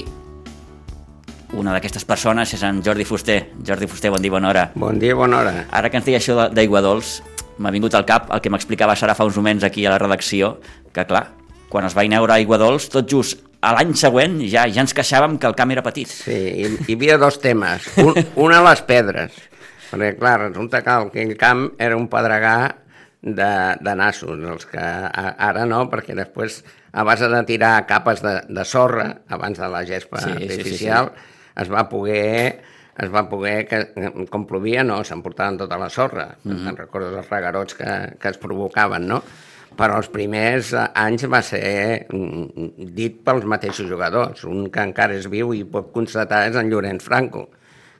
una 1.56 1.72
d'aquestes 1.74 2.04
persones 2.06 2.52
és 2.54 2.62
en 2.66 2.82
Jordi 2.84 3.06
Fuster. 3.08 3.38
Jordi 3.66 3.88
Fuster, 3.90 4.12
bon 4.14 4.22
dia, 4.22 4.34
bona 4.34 4.50
hora. 4.52 4.68
Bon 4.74 4.98
dia, 5.02 5.14
bona 5.18 5.40
hora. 5.40 5.64
Ara 5.74 5.90
que 5.90 5.98
ens 5.98 6.06
deia 6.06 6.20
això 6.20 6.48
d'aigua 6.52 6.82
dolç, 6.84 7.18
m'ha 7.58 7.72
vingut 7.74 7.94
al 7.96 8.06
cap 8.06 8.30
el 8.34 8.42
que 8.44 8.52
m'explicava 8.52 8.96
Sara 8.98 9.16
fa 9.16 9.26
uns 9.26 9.38
moments 9.40 9.64
aquí 9.64 9.86
a 9.86 9.94
la 9.94 9.98
redacció, 10.02 10.56
que 10.92 11.06
clar, 11.08 11.26
quan 11.72 11.86
es 11.88 11.96
va 11.96 12.04
inaugurar 12.06 12.38
Aigua 12.38 12.58
Dolç, 12.60 12.90
tot 12.92 13.08
just 13.10 13.42
a 13.64 13.72
l'any 13.74 13.94
següent 13.98 14.38
ja 14.46 14.66
ja 14.70 14.84
ens 14.84 14.94
queixàvem 14.94 15.38
que 15.40 15.48
el 15.48 15.56
camp 15.58 15.72
era 15.74 15.82
petit. 15.82 16.10
Sí, 16.12 16.36
hi, 16.36 16.70
hi 16.86 16.96
havia 16.98 17.18
dos 17.18 17.40
temes. 17.42 17.88
Un, 18.02 18.14
una, 18.46 18.62
les 18.68 18.82
pedres. 18.86 19.34
Perquè, 19.90 20.14
clar, 20.20 20.36
resulta 20.48 20.82
que 20.84 20.94
aquell 20.94 21.34
camp 21.40 21.68
era 21.82 21.96
un 21.98 22.06
pedregar 22.12 22.85
de, 23.26 23.76
de 23.82 23.94
nassos, 23.98 24.38
els 24.38 24.68
que 24.70 24.80
ara 24.80 25.66
no, 25.66 25.82
perquè 25.90 26.14
després, 26.14 26.60
a 26.94 27.02
base 27.06 27.26
de 27.32 27.42
tirar 27.48 27.74
capes 27.90 28.22
de, 28.22 28.38
de 28.46 28.64
sorra, 28.64 29.08
abans 29.34 29.58
de 29.58 29.68
la 29.72 29.82
gespa 29.88 30.22
sí, 30.22 30.30
artificial, 30.36 31.10
sí, 31.10 31.20
sí, 31.20 31.50
sí. 31.50 31.60
es 31.64 31.72
va 31.72 31.88
poder 31.90 32.76
es 32.96 33.10
va 33.12 33.26
poder, 33.28 33.66
que, 33.68 33.80
com 34.32 34.46
plovia, 34.48 34.80
no, 34.86 35.02
s'emportaven 35.04 35.58
tota 35.60 35.76
la 35.76 35.90
sorra. 35.92 36.30
Mm 36.44 36.52
-hmm. 36.52 36.64
Te'n 36.64 36.76
recordes 36.76 37.12
els 37.12 37.28
regarots 37.28 37.74
que, 37.74 38.16
que 38.18 38.28
es 38.28 38.38
provocaven, 38.38 39.06
no? 39.06 39.22
Però 39.76 39.98
els 39.98 40.08
primers 40.08 40.72
anys 40.72 41.26
va 41.28 41.42
ser 41.42 42.06
mm, 42.08 42.86
dit 42.94 43.20
pels 43.22 43.44
mateixos 43.44 43.90
jugadors. 43.90 44.44
Un 44.44 44.70
que 44.70 44.80
encara 44.80 45.12
és 45.12 45.28
viu 45.28 45.52
i 45.52 45.64
pot 45.64 45.92
constatar 45.92 46.48
és 46.48 46.56
en 46.56 46.70
Llorenç 46.70 47.02
Franco, 47.02 47.50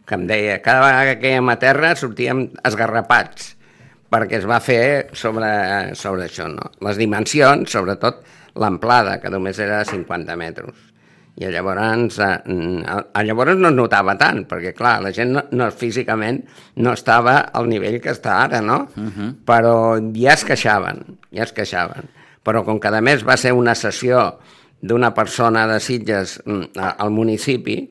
que 0.06 0.14
em 0.14 0.26
deia, 0.26 0.62
cada 0.62 0.80
vegada 0.80 1.04
que 1.14 1.20
quèiem 1.20 1.48
a 1.48 1.58
terra 1.58 1.94
sortíem 1.94 2.50
esgarrapats, 2.64 3.55
perquè 4.10 4.40
es 4.40 4.46
va 4.48 4.60
fer 4.60 5.08
sobre, 5.12 5.50
sobre 5.98 6.26
això, 6.26 6.48
no? 6.50 6.72
Les 6.86 6.98
dimensions, 7.00 7.70
sobretot 7.70 8.22
l'amplada, 8.56 9.20
que 9.20 9.30
només 9.32 9.58
era 9.60 9.82
de 9.82 9.90
50 9.90 10.36
metres 10.40 10.86
i 11.36 11.48
llavors, 11.52 12.18
eh, 12.18 13.22
llavors 13.28 13.58
no 13.60 13.68
es 13.68 13.76
notava 13.76 14.14
tant, 14.16 14.46
perquè 14.48 14.72
clar, 14.76 14.94
la 15.04 15.12
gent 15.12 15.34
no, 15.34 15.42
no, 15.52 15.68
físicament 15.68 16.40
no 16.80 16.94
estava 16.96 17.36
al 17.52 17.68
nivell 17.68 17.98
que 18.00 18.14
està 18.14 18.38
ara, 18.46 18.62
no? 18.64 18.86
Uh 18.96 19.10
-huh. 19.10 19.34
Però 19.44 19.74
ja 20.16 20.32
es 20.32 20.44
queixaven, 20.44 21.18
ja 21.30 21.42
es 21.42 21.52
queixaven. 21.52 22.08
Però 22.42 22.64
com 22.64 22.80
que 22.80 22.88
a 22.88 23.00
més 23.00 23.26
va 23.26 23.36
ser 23.36 23.52
una 23.52 23.74
sessió 23.74 24.38
d'una 24.80 25.12
persona 25.12 25.66
de 25.66 25.78
Sitges 25.80 26.40
mm, 26.44 26.78
al 26.98 27.10
municipi, 27.10 27.90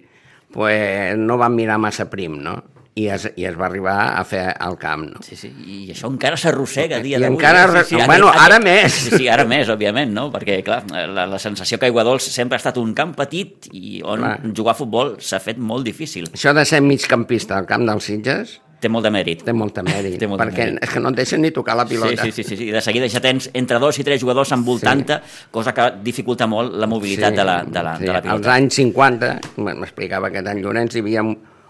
pues 0.52 1.18
no 1.18 1.38
van 1.38 1.56
mirar 1.56 1.78
massa 1.78 2.10
prim, 2.10 2.42
no? 2.42 2.64
I 2.96 3.10
es, 3.12 3.26
i 3.36 3.44
es 3.44 3.58
va 3.60 3.68
arribar 3.68 3.96
a 4.16 4.24
fer 4.28 4.46
al 4.56 4.78
camp. 4.80 5.04
No? 5.12 5.24
Sí, 5.26 5.36
sí, 5.36 5.50
i 5.68 5.80
això 5.92 6.08
encara 6.08 6.40
s'arrossega 6.40 7.02
a 7.02 7.04
dia 7.04 7.20
d'avui. 7.20 7.36
encara, 7.36 7.66
eh? 7.68 7.84
sí, 7.84 7.98
sí, 7.98 8.02
bueno, 8.08 8.30
ara, 8.32 8.46
ara 8.46 8.60
més. 8.64 8.96
Sí, 8.96 9.12
sí, 9.18 9.28
ara 9.32 9.44
més, 9.48 9.70
òbviament, 9.72 10.14
no? 10.16 10.30
Perquè, 10.32 10.62
clar, 10.64 10.82
la, 11.12 11.28
la 11.28 11.40
sensació 11.44 11.80
que 11.82 11.90
Aiguadols 11.90 12.30
sempre 12.32 12.56
ha 12.56 12.62
estat 12.64 12.80
un 12.80 12.94
camp 12.96 13.12
petit 13.18 13.68
i 13.76 14.00
on 14.00 14.24
clar. 14.24 14.36
jugar 14.56 14.78
a 14.78 14.80
futbol 14.80 15.18
s'ha 15.20 15.42
fet 15.44 15.60
molt 15.60 15.84
difícil. 15.88 16.32
Això 16.32 16.56
de 16.56 16.64
ser 16.68 16.80
migcampista 16.86 17.60
al 17.60 17.68
camp 17.68 17.84
dels 17.90 18.08
Sitges 18.08 18.62
té 18.80 18.92
molt 18.92 19.08
de 19.08 19.12
mèrit. 19.12 19.42
Té 19.44 19.54
molt 19.56 19.76
de 19.76 19.84
mèrit, 19.88 20.16
Té 20.22 20.30
molt 20.30 20.40
perquè 20.40 20.70
mèrit. 20.70 20.86
és 20.86 20.94
que 20.94 21.02
no 21.04 21.12
et 21.12 21.20
deixen 21.20 21.44
ni 21.44 21.52
tocar 21.56 21.76
la 21.80 21.88
pilota. 21.90 22.16
Sí, 22.24 22.32
sí, 22.32 22.46
sí, 22.48 22.60
sí. 22.60 22.70
de 22.72 22.84
seguida 22.86 23.10
ja 23.12 23.22
tens 23.24 23.50
entre 23.54 23.82
dos 23.82 24.00
i 24.00 24.06
tres 24.08 24.22
jugadors 24.22 24.54
envoltant-te, 24.56 25.20
sí. 25.20 25.50
cosa 25.52 25.74
que 25.76 25.90
dificulta 26.06 26.48
molt 26.48 26.78
la 26.80 26.88
mobilitat 26.88 27.34
sí, 27.34 27.42
de, 27.42 27.48
la, 27.48 27.58
de, 27.66 27.84
la, 27.84 27.98
sí. 27.98 28.08
de 28.08 28.14
la 28.14 28.24
pilota. 28.24 28.38
Als 28.40 28.54
anys 28.56 28.80
50, 28.80 29.34
m'explicava 29.66 30.32
aquest 30.32 30.52
any 30.54 30.64
Llorenç, 30.64 30.96
hi 30.96 31.04
havia 31.04 31.26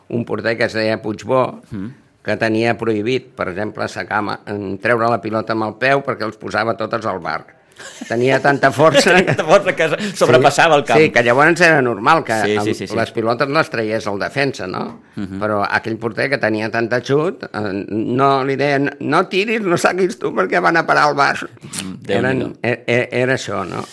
un 0.09 0.25
porter 0.25 0.57
que 0.57 0.65
es 0.69 0.73
deia 0.73 1.01
Puigbó, 1.01 1.61
mm. 1.71 1.87
que 2.25 2.37
tenia 2.41 2.77
prohibit, 2.77 3.31
per 3.37 3.49
exemple, 3.51 3.87
sacar, 3.87 4.21
treure 4.81 5.11
la 5.11 5.21
pilota 5.21 5.53
amb 5.53 5.69
el 5.69 5.77
peu 5.81 6.01
perquè 6.05 6.25
els 6.27 6.39
posava 6.41 6.77
totes 6.77 7.05
al 7.05 7.21
bar. 7.21 7.43
Tenia 8.07 8.37
tanta 8.39 8.69
força... 8.71 9.13
tanta 9.17 9.43
força 9.43 9.73
que 9.75 9.87
sobrepassava 10.15 10.75
sí, 10.75 10.79
el 10.79 10.85
camp. 10.87 10.99
Sí, 11.01 11.09
que 11.11 11.23
llavors 11.27 11.61
era 11.65 11.81
normal 11.83 12.23
que 12.23 12.37
sí, 12.43 12.55
sí, 12.63 12.73
sí, 12.73 12.87
sí. 12.87 12.95
les 12.95 13.11
pilotes 13.11 13.51
les 13.51 13.71
traiés 13.71 14.07
el 14.07 14.19
defensa, 14.21 14.67
no? 14.67 14.83
Uh 15.15 15.19
mhm. 15.19 15.27
-huh. 15.27 15.39
Però 15.41 15.61
aquell 15.69 15.97
porter 15.97 16.29
que 16.29 16.37
tenia 16.37 16.69
tanta 16.71 17.01
xut, 17.01 17.43
eh, 17.43 17.85
no 17.89 18.43
li 18.43 18.55
deien, 18.55 18.95
no 18.99 19.27
tiris, 19.27 19.61
no 19.61 19.77
saquis 19.77 20.17
tu 20.19 20.31
perquè 20.31 20.61
van 20.61 20.77
a 20.77 20.85
parar 20.85 21.09
al 21.09 21.15
bar. 21.15 21.49
Eren, 22.07 22.55
era, 22.61 22.81
e, 22.87 23.09
era 23.11 23.33
això, 23.33 23.65
no? 23.65 23.83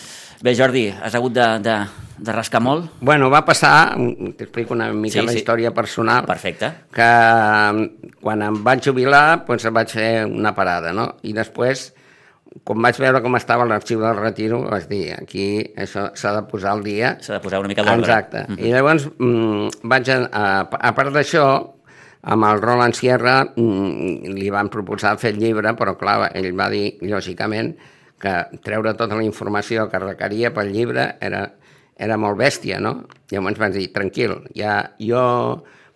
Bé, 0.41 0.55
Jordi, 0.55 0.93
has 1.01 1.15
hagut 1.15 1.33
de, 1.33 1.59
de, 1.59 1.87
de 2.23 2.31
rascar 2.31 2.61
molt? 2.63 2.87
Bueno, 3.03 3.29
va 3.31 3.43
passar, 3.45 3.95
t'explico 4.37 4.73
una 4.75 4.87
mica 4.95 5.19
sí, 5.19 5.25
la 5.25 5.33
sí. 5.33 5.41
història 5.41 5.73
personal. 5.75 6.23
Perfecte. 6.29 6.69
Que 6.95 7.09
mm, 7.09 8.15
quan 8.23 8.45
em 8.45 8.61
vaig 8.63 8.85
jubilar, 8.87 9.43
doncs 9.47 9.67
vaig 9.75 9.91
fer 9.91 10.07
una 10.29 10.53
parada, 10.55 10.93
no? 10.95 11.09
I 11.27 11.35
després, 11.35 11.89
quan 12.63 12.79
vaig 12.85 12.99
veure 13.03 13.19
com 13.25 13.35
estava 13.35 13.67
l'arxiu 13.67 13.99
del 14.03 14.19
retiro, 14.21 14.61
vaig 14.71 14.87
dir, 14.87 15.03
aquí 15.17 15.47
això 15.75 16.09
s'ha 16.15 16.35
de 16.37 16.43
posar 16.47 16.77
al 16.77 16.83
dia. 16.85 17.17
S'ha 17.19 17.39
de 17.39 17.43
posar 17.43 17.59
una 17.59 17.71
mica 17.73 17.83
d'ordre. 17.83 18.07
Exacte. 18.07 18.45
Mm 18.47 18.55
-hmm. 18.55 18.65
I 18.65 18.71
llavors 18.71 19.07
mm, 19.17 19.67
vaig, 19.83 20.09
a, 20.09 20.19
a, 20.31 20.67
a 20.79 20.93
part 20.95 21.11
d'això, 21.11 21.47
amb 22.21 22.45
el 22.45 22.61
Roland 22.61 22.95
Sierra 22.95 23.43
mm, 23.43 24.31
li 24.31 24.49
van 24.49 24.69
proposar 24.69 25.17
fer 25.19 25.33
el 25.33 25.39
llibre, 25.39 25.75
però 25.75 25.97
clar, 25.97 26.31
ell 26.33 26.55
va 26.55 26.69
dir, 26.69 26.99
lògicament, 27.01 27.75
que 28.17 28.59
treure 28.63 28.93
tota 28.93 29.15
la 29.15 29.23
informació 29.23 29.89
que 29.91 29.99
requeria 29.99 30.53
pel 30.53 30.71
llibre 30.71 31.17
era 31.19 31.49
era 31.97 32.17
molt 32.17 32.37
bèstia, 32.39 32.79
no? 32.81 33.03
Llavors 33.31 33.59
vaig 33.59 33.77
dir, 33.77 33.87
tranquil, 33.93 34.35
ja 34.57 34.81
jo 34.99 35.23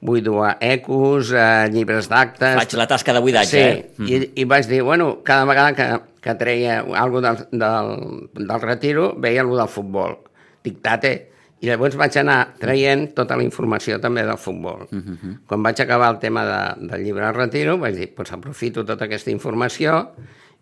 vull 0.08 0.22
dur 0.22 0.44
ecos, 0.62 1.32
eh, 1.34 1.70
llibres 1.74 2.10
d'actes... 2.12 2.54
Faig 2.60 2.75
la 2.77 2.88
tasca 2.89 3.16
de 3.16 3.22
buidatge, 3.24 3.50
sí, 3.50 3.63
eh? 3.63 3.96
Mm. 3.98 4.10
I, 4.10 4.44
i 4.44 4.46
vaig 4.50 4.70
dir, 4.70 4.84
bueno, 4.86 5.10
cada 5.25 5.48
vegada 5.50 5.74
que, 5.74 5.88
que 6.22 6.36
treia 6.38 6.84
alguna 7.01 7.34
del, 7.34 7.48
del, 7.63 8.30
del 8.38 8.62
retiro, 8.62 9.10
veia 9.18 9.42
alguna 9.42 9.66
del 9.66 9.74
futbol. 9.74 10.20
Dictate. 10.63 11.16
I 11.58 11.72
llavors 11.72 11.96
vaig 11.98 12.13
anar 12.22 12.54
traient 12.62 13.08
tota 13.18 13.34
la 13.39 13.42
informació 13.42 13.98
també 13.98 14.22
del 14.27 14.38
futbol. 14.38 14.86
Mm 14.92 15.01
-hmm. 15.01 15.38
Quan 15.50 15.63
vaig 15.63 15.82
acabar 15.82 16.12
el 16.13 16.20
tema 16.20 16.46
de, 16.46 16.88
del 16.88 17.04
llibre 17.04 17.25
del 17.25 17.34
retiro, 17.34 17.77
vaig 17.77 17.96
dir, 17.96 18.13
doncs 18.16 18.32
aprofito 18.32 18.86
tota 18.86 19.06
aquesta 19.06 19.32
informació 19.32 20.12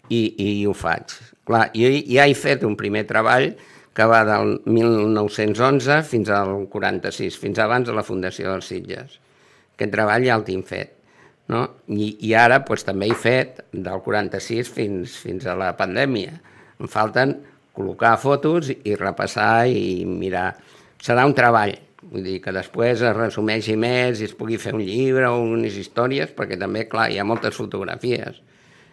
i, 0.08 0.36
i 0.38 0.66
ho 0.66 0.74
faig. 0.74 1.12
Clar, 1.44 1.72
jo 1.76 1.90
ja 2.08 2.26
he 2.26 2.34
fet 2.34 2.64
un 2.64 2.76
primer 2.76 3.06
treball 3.06 3.56
que 3.96 4.06
va 4.12 4.26
del 4.28 4.58
1911 4.68 6.02
fins 6.04 6.30
al 6.36 6.68
46, 6.72 7.38
fins 7.40 7.62
abans 7.64 7.88
de 7.88 7.96
la 7.96 8.04
fundació 8.04 8.52
dels 8.52 8.68
Sitges. 8.68 9.20
Aquest 9.76 9.94
treball 9.94 10.26
ja 10.28 10.36
el 10.36 10.44
tinc 10.48 10.68
fet. 10.68 10.92
No? 11.52 11.62
I, 11.88 12.10
I 12.28 12.34
ara 12.36 12.60
doncs, 12.68 12.84
també 12.84 13.08
he 13.08 13.16
fet 13.16 13.62
del 13.72 14.02
46 14.04 14.72
fins, 14.76 15.16
fins 15.24 15.48
a 15.48 15.56
la 15.56 15.72
pandèmia. 15.80 16.36
Em 16.82 16.92
falten 16.92 17.38
col·locar 17.76 18.18
fotos 18.20 18.74
i 18.76 18.98
repassar 19.00 19.68
i 19.72 20.04
mirar. 20.10 20.50
Serà 21.00 21.24
un 21.28 21.36
treball, 21.38 21.76
vull 22.12 22.26
dir 22.28 22.42
que 22.44 22.52
després 22.56 23.00
es 23.00 23.16
resumeixi 23.16 23.78
més 23.80 24.20
i 24.20 24.28
es 24.28 24.36
pugui 24.36 24.60
fer 24.60 24.76
un 24.76 24.84
llibre 24.84 25.30
o 25.32 25.40
unes 25.40 25.80
històries, 25.80 26.36
perquè 26.36 26.60
també, 26.60 26.84
clar, 26.92 27.08
hi 27.12 27.22
ha 27.22 27.28
moltes 27.28 27.56
fotografies 27.56 28.44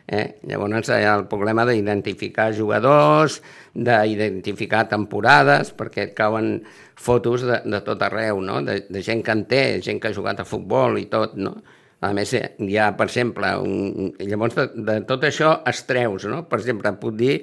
Eh? 0.07 0.41
Llavors 0.51 0.91
hi 0.91 1.05
ha 1.07 1.15
el 1.17 1.27
problema 1.31 1.65
d'identificar 1.69 2.51
jugadors, 2.57 3.41
d'identificar 3.75 4.87
temporades, 4.91 5.73
perquè 5.77 6.09
et 6.09 6.17
cauen 6.19 6.57
fotos 6.99 7.47
de, 7.47 7.61
de 7.65 7.81
tot 7.87 8.03
arreu, 8.03 8.41
no? 8.45 8.61
de, 8.67 8.83
de 8.89 9.03
gent 9.05 9.23
que 9.25 9.37
en 9.37 9.45
té, 9.51 9.63
gent 9.85 10.01
que 10.03 10.11
ha 10.11 10.17
jugat 10.17 10.43
a 10.43 10.49
futbol 10.49 10.99
i 11.01 11.07
tot. 11.13 11.37
No? 11.39 11.55
A 12.03 12.11
més, 12.17 12.35
hi 12.35 12.79
ha, 12.79 12.91
per 12.99 13.07
exemple, 13.07 13.53
un... 13.63 14.11
llavors 14.19 14.59
de, 14.59 14.67
de 14.89 14.99
tot 15.09 15.23
això 15.29 15.61
es 15.71 15.85
treus. 15.87 16.27
No? 16.31 16.43
Per 16.51 16.59
exemple, 16.59 16.95
puc 16.99 17.15
dir 17.19 17.37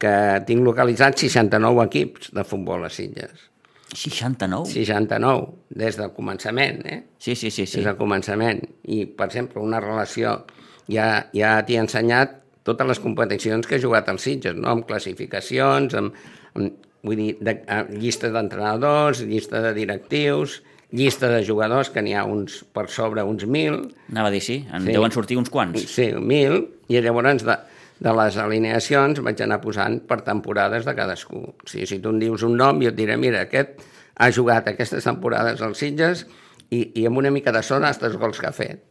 que 0.00 0.14
tinc 0.48 0.64
localitzat 0.64 1.18
69 1.20 1.84
equips 1.88 2.32
de 2.34 2.44
futbol 2.46 2.86
a 2.86 2.90
Sitges. 2.92 3.48
69? 3.88 4.68
69, 4.68 5.46
des 5.80 5.96
del 5.96 6.10
començament, 6.12 6.82
eh? 6.84 6.98
Sí, 7.18 7.34
sí, 7.34 7.50
sí. 7.50 7.64
sí. 7.64 7.78
Des 7.78 7.88
del 7.88 7.96
començament. 8.00 8.60
I, 8.84 9.06
per 9.16 9.30
exemple, 9.30 9.62
una 9.64 9.80
relació 9.80 10.42
ja, 10.88 11.28
ja 11.36 11.56
t'he 11.66 11.78
ensenyat 11.80 12.38
totes 12.68 12.88
les 12.88 13.00
competicions 13.00 13.66
que 13.66 13.78
he 13.78 13.82
jugat 13.82 14.08
als 14.12 14.26
Sitges, 14.26 14.56
no? 14.58 14.72
amb 14.74 14.86
classificacions, 14.88 15.94
amb, 15.96 16.16
amb 16.58 16.86
vull 17.06 17.20
dir, 17.20 17.30
de, 17.44 17.54
llista 17.94 18.30
d'entrenadors, 18.34 19.22
llista 19.26 19.62
de 19.64 19.72
directius, 19.76 20.60
llista 20.90 21.28
de 21.30 21.42
jugadors, 21.46 21.90
que 21.92 22.02
n'hi 22.04 22.14
ha 22.16 22.24
uns 22.28 22.62
per 22.74 22.88
sobre 22.92 23.24
uns 23.24 23.44
mil. 23.46 23.80
Anava 24.10 24.30
a 24.32 24.34
dir, 24.34 24.42
sí, 24.44 24.62
en 24.72 24.86
sí. 24.86 24.94
deuen 24.96 25.14
sortir 25.14 25.38
uns 25.40 25.52
quants. 25.52 25.84
Sí, 25.92 26.10
mil, 26.16 26.62
i 26.88 27.00
llavors 27.04 27.44
de, 27.46 27.58
de 28.04 28.16
les 28.20 28.40
alineacions 28.40 29.22
vaig 29.24 29.44
anar 29.44 29.60
posant 29.64 30.00
per 30.08 30.22
temporades 30.26 30.88
de 30.88 30.96
cadascú. 30.96 31.44
O 31.52 31.70
sigui, 31.70 31.86
si 31.90 32.00
tu 32.02 32.14
em 32.14 32.20
dius 32.22 32.44
un 32.46 32.56
nom, 32.58 32.82
jo 32.82 32.92
et 32.92 32.98
diré, 32.98 33.18
mira, 33.20 33.44
aquest 33.46 33.78
ha 34.18 34.30
jugat 34.34 34.72
aquestes 34.72 35.06
temporades 35.06 35.62
als 35.62 35.78
Sitges 35.84 36.26
i, 36.70 36.88
i 36.98 37.06
amb 37.06 37.20
una 37.20 37.30
mica 37.30 37.52
de 37.54 37.62
son 37.62 37.86
els 37.86 38.16
gols 38.18 38.40
que 38.40 38.48
ha 38.48 38.56
fet. 38.56 38.82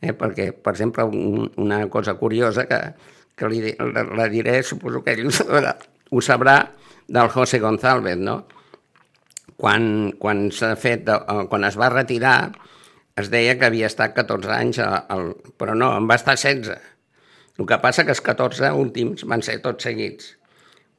Eh? 0.00 0.14
Perquè, 0.14 0.50
per 0.52 0.74
exemple, 0.76 1.04
un, 1.04 1.48
una 1.56 1.80
cosa 1.90 2.14
curiosa 2.14 2.66
que, 2.70 2.80
que 3.38 3.50
li, 3.50 3.72
la, 3.78 4.04
la 4.04 4.28
diré, 4.30 4.60
suposo 4.62 5.02
que 5.02 5.16
ell 5.16 5.26
ho 5.30 5.34
sabrà, 5.34 5.74
ho 6.10 6.22
sabrà 6.24 6.58
del 7.08 7.28
José 7.34 7.58
González, 7.62 8.18
no? 8.20 8.42
Quan, 9.58 10.12
quan 10.22 10.48
fet, 10.78 11.08
eh, 11.10 11.44
quan 11.50 11.66
es 11.66 11.78
va 11.80 11.90
retirar, 11.90 12.52
es 13.18 13.32
deia 13.32 13.56
que 13.58 13.66
havia 13.66 13.88
estat 13.90 14.14
14 14.14 14.54
anys, 14.54 14.78
al, 14.86 15.32
però 15.58 15.74
no, 15.74 15.90
en 15.98 16.06
va 16.10 16.18
estar 16.20 16.36
16. 16.38 16.76
El 17.58 17.66
que 17.66 17.80
passa 17.82 18.04
que 18.06 18.14
els 18.14 18.22
14 18.22 18.70
últims 18.78 19.24
van 19.26 19.42
ser 19.42 19.58
tots 19.64 19.88
seguits. 19.88 20.36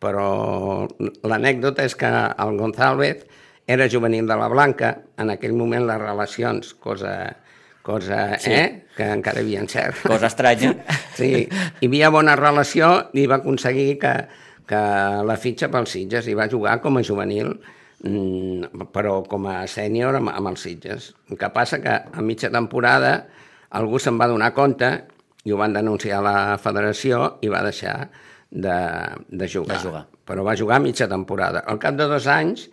Però 0.04 0.88
l'anècdota 1.28 1.86
és 1.88 1.96
que 2.00 2.10
el 2.10 2.58
González 2.60 3.24
era 3.70 3.88
juvenil 3.92 4.28
de 4.28 4.36
la 4.36 4.50
Blanca, 4.52 4.98
en 5.22 5.32
aquell 5.32 5.56
moment 5.56 5.86
les 5.88 6.02
relacions, 6.02 6.74
cosa 6.84 7.14
cosa 7.90 8.38
sí. 8.38 8.54
eh, 8.54 8.86
que 8.96 9.10
encara 9.18 9.42
havia 9.42 9.64
encert. 9.64 10.06
Cosa 10.06 10.30
estranya. 10.30 10.76
Sí, 11.20 11.50
hi 11.50 11.88
havia 11.90 12.08
bona 12.14 12.38
relació 12.40 13.10
i 13.20 13.26
va 13.28 13.42
aconseguir 13.42 13.98
que, 14.00 14.14
que 14.70 14.80
la 15.28 15.36
fitxa 15.36 15.68
pels 15.74 15.92
Sitges 15.98 16.30
i 16.32 16.36
va 16.38 16.48
jugar 16.48 16.78
com 16.80 16.96
a 16.96 17.04
juvenil 17.04 17.50
mm, 18.06 18.88
però 18.96 19.18
com 19.28 19.50
a 19.52 19.66
sènior 19.68 20.16
amb, 20.22 20.32
amb 20.32 20.54
els 20.54 20.64
Sitges. 20.64 21.10
El 21.28 21.42
que 21.42 21.52
passa 21.52 21.82
que 21.84 21.98
a 22.00 22.24
mitja 22.24 22.54
temporada 22.54 23.18
algú 23.76 24.00
se'n 24.00 24.22
va 24.22 24.30
donar 24.32 24.54
compte 24.56 24.94
i 25.44 25.52
ho 25.52 25.60
van 25.60 25.76
denunciar 25.76 26.22
a 26.22 26.26
la 26.26 26.38
federació 26.62 27.40
i 27.44 27.52
va 27.52 27.66
deixar 27.66 27.98
de, 28.50 28.80
de 29.28 29.48
jugar. 29.50 29.76
De 29.76 29.84
jugar. 29.84 30.06
Però 30.30 30.46
va 30.46 30.58
jugar 30.58 30.80
mitja 30.84 31.10
temporada. 31.10 31.66
Al 31.68 31.80
cap 31.82 31.98
de 32.00 32.08
dos 32.10 32.28
anys, 32.32 32.70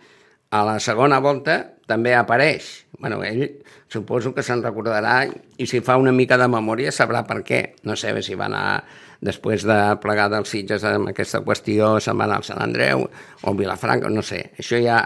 a 0.51 0.63
la 0.67 0.77
segona 0.83 1.19
volta, 1.19 1.59
també 1.87 2.15
apareix. 2.15 2.85
bueno, 2.99 3.23
ell 3.23 3.59
suposo 3.87 4.33
que 4.35 4.43
se'n 4.43 4.63
recordarà 4.63 5.21
i 5.57 5.67
si 5.67 5.79
fa 5.81 5.95
una 5.97 6.11
mica 6.11 6.37
de 6.37 6.47
memòria 6.51 6.91
sabrà 6.91 7.23
per 7.27 7.41
què. 7.47 7.61
No 7.87 7.95
sé 7.95 8.13
si 8.21 8.35
va 8.35 8.47
anar 8.49 8.83
després 9.23 9.63
de 9.65 9.77
plegar 10.01 10.27
dels 10.29 10.51
Sitges 10.51 10.83
amb 10.85 11.09
aquesta 11.09 11.41
qüestió, 11.45 11.95
se'n 12.03 12.19
va 12.19 12.27
anar 12.27 12.41
al 12.41 12.45
Sant 12.45 12.59
Andreu 12.61 13.07
o 13.07 13.53
Vilafranca, 13.57 14.11
no 14.13 14.21
sé. 14.21 14.43
Això 14.59 14.77
ja, 14.83 14.99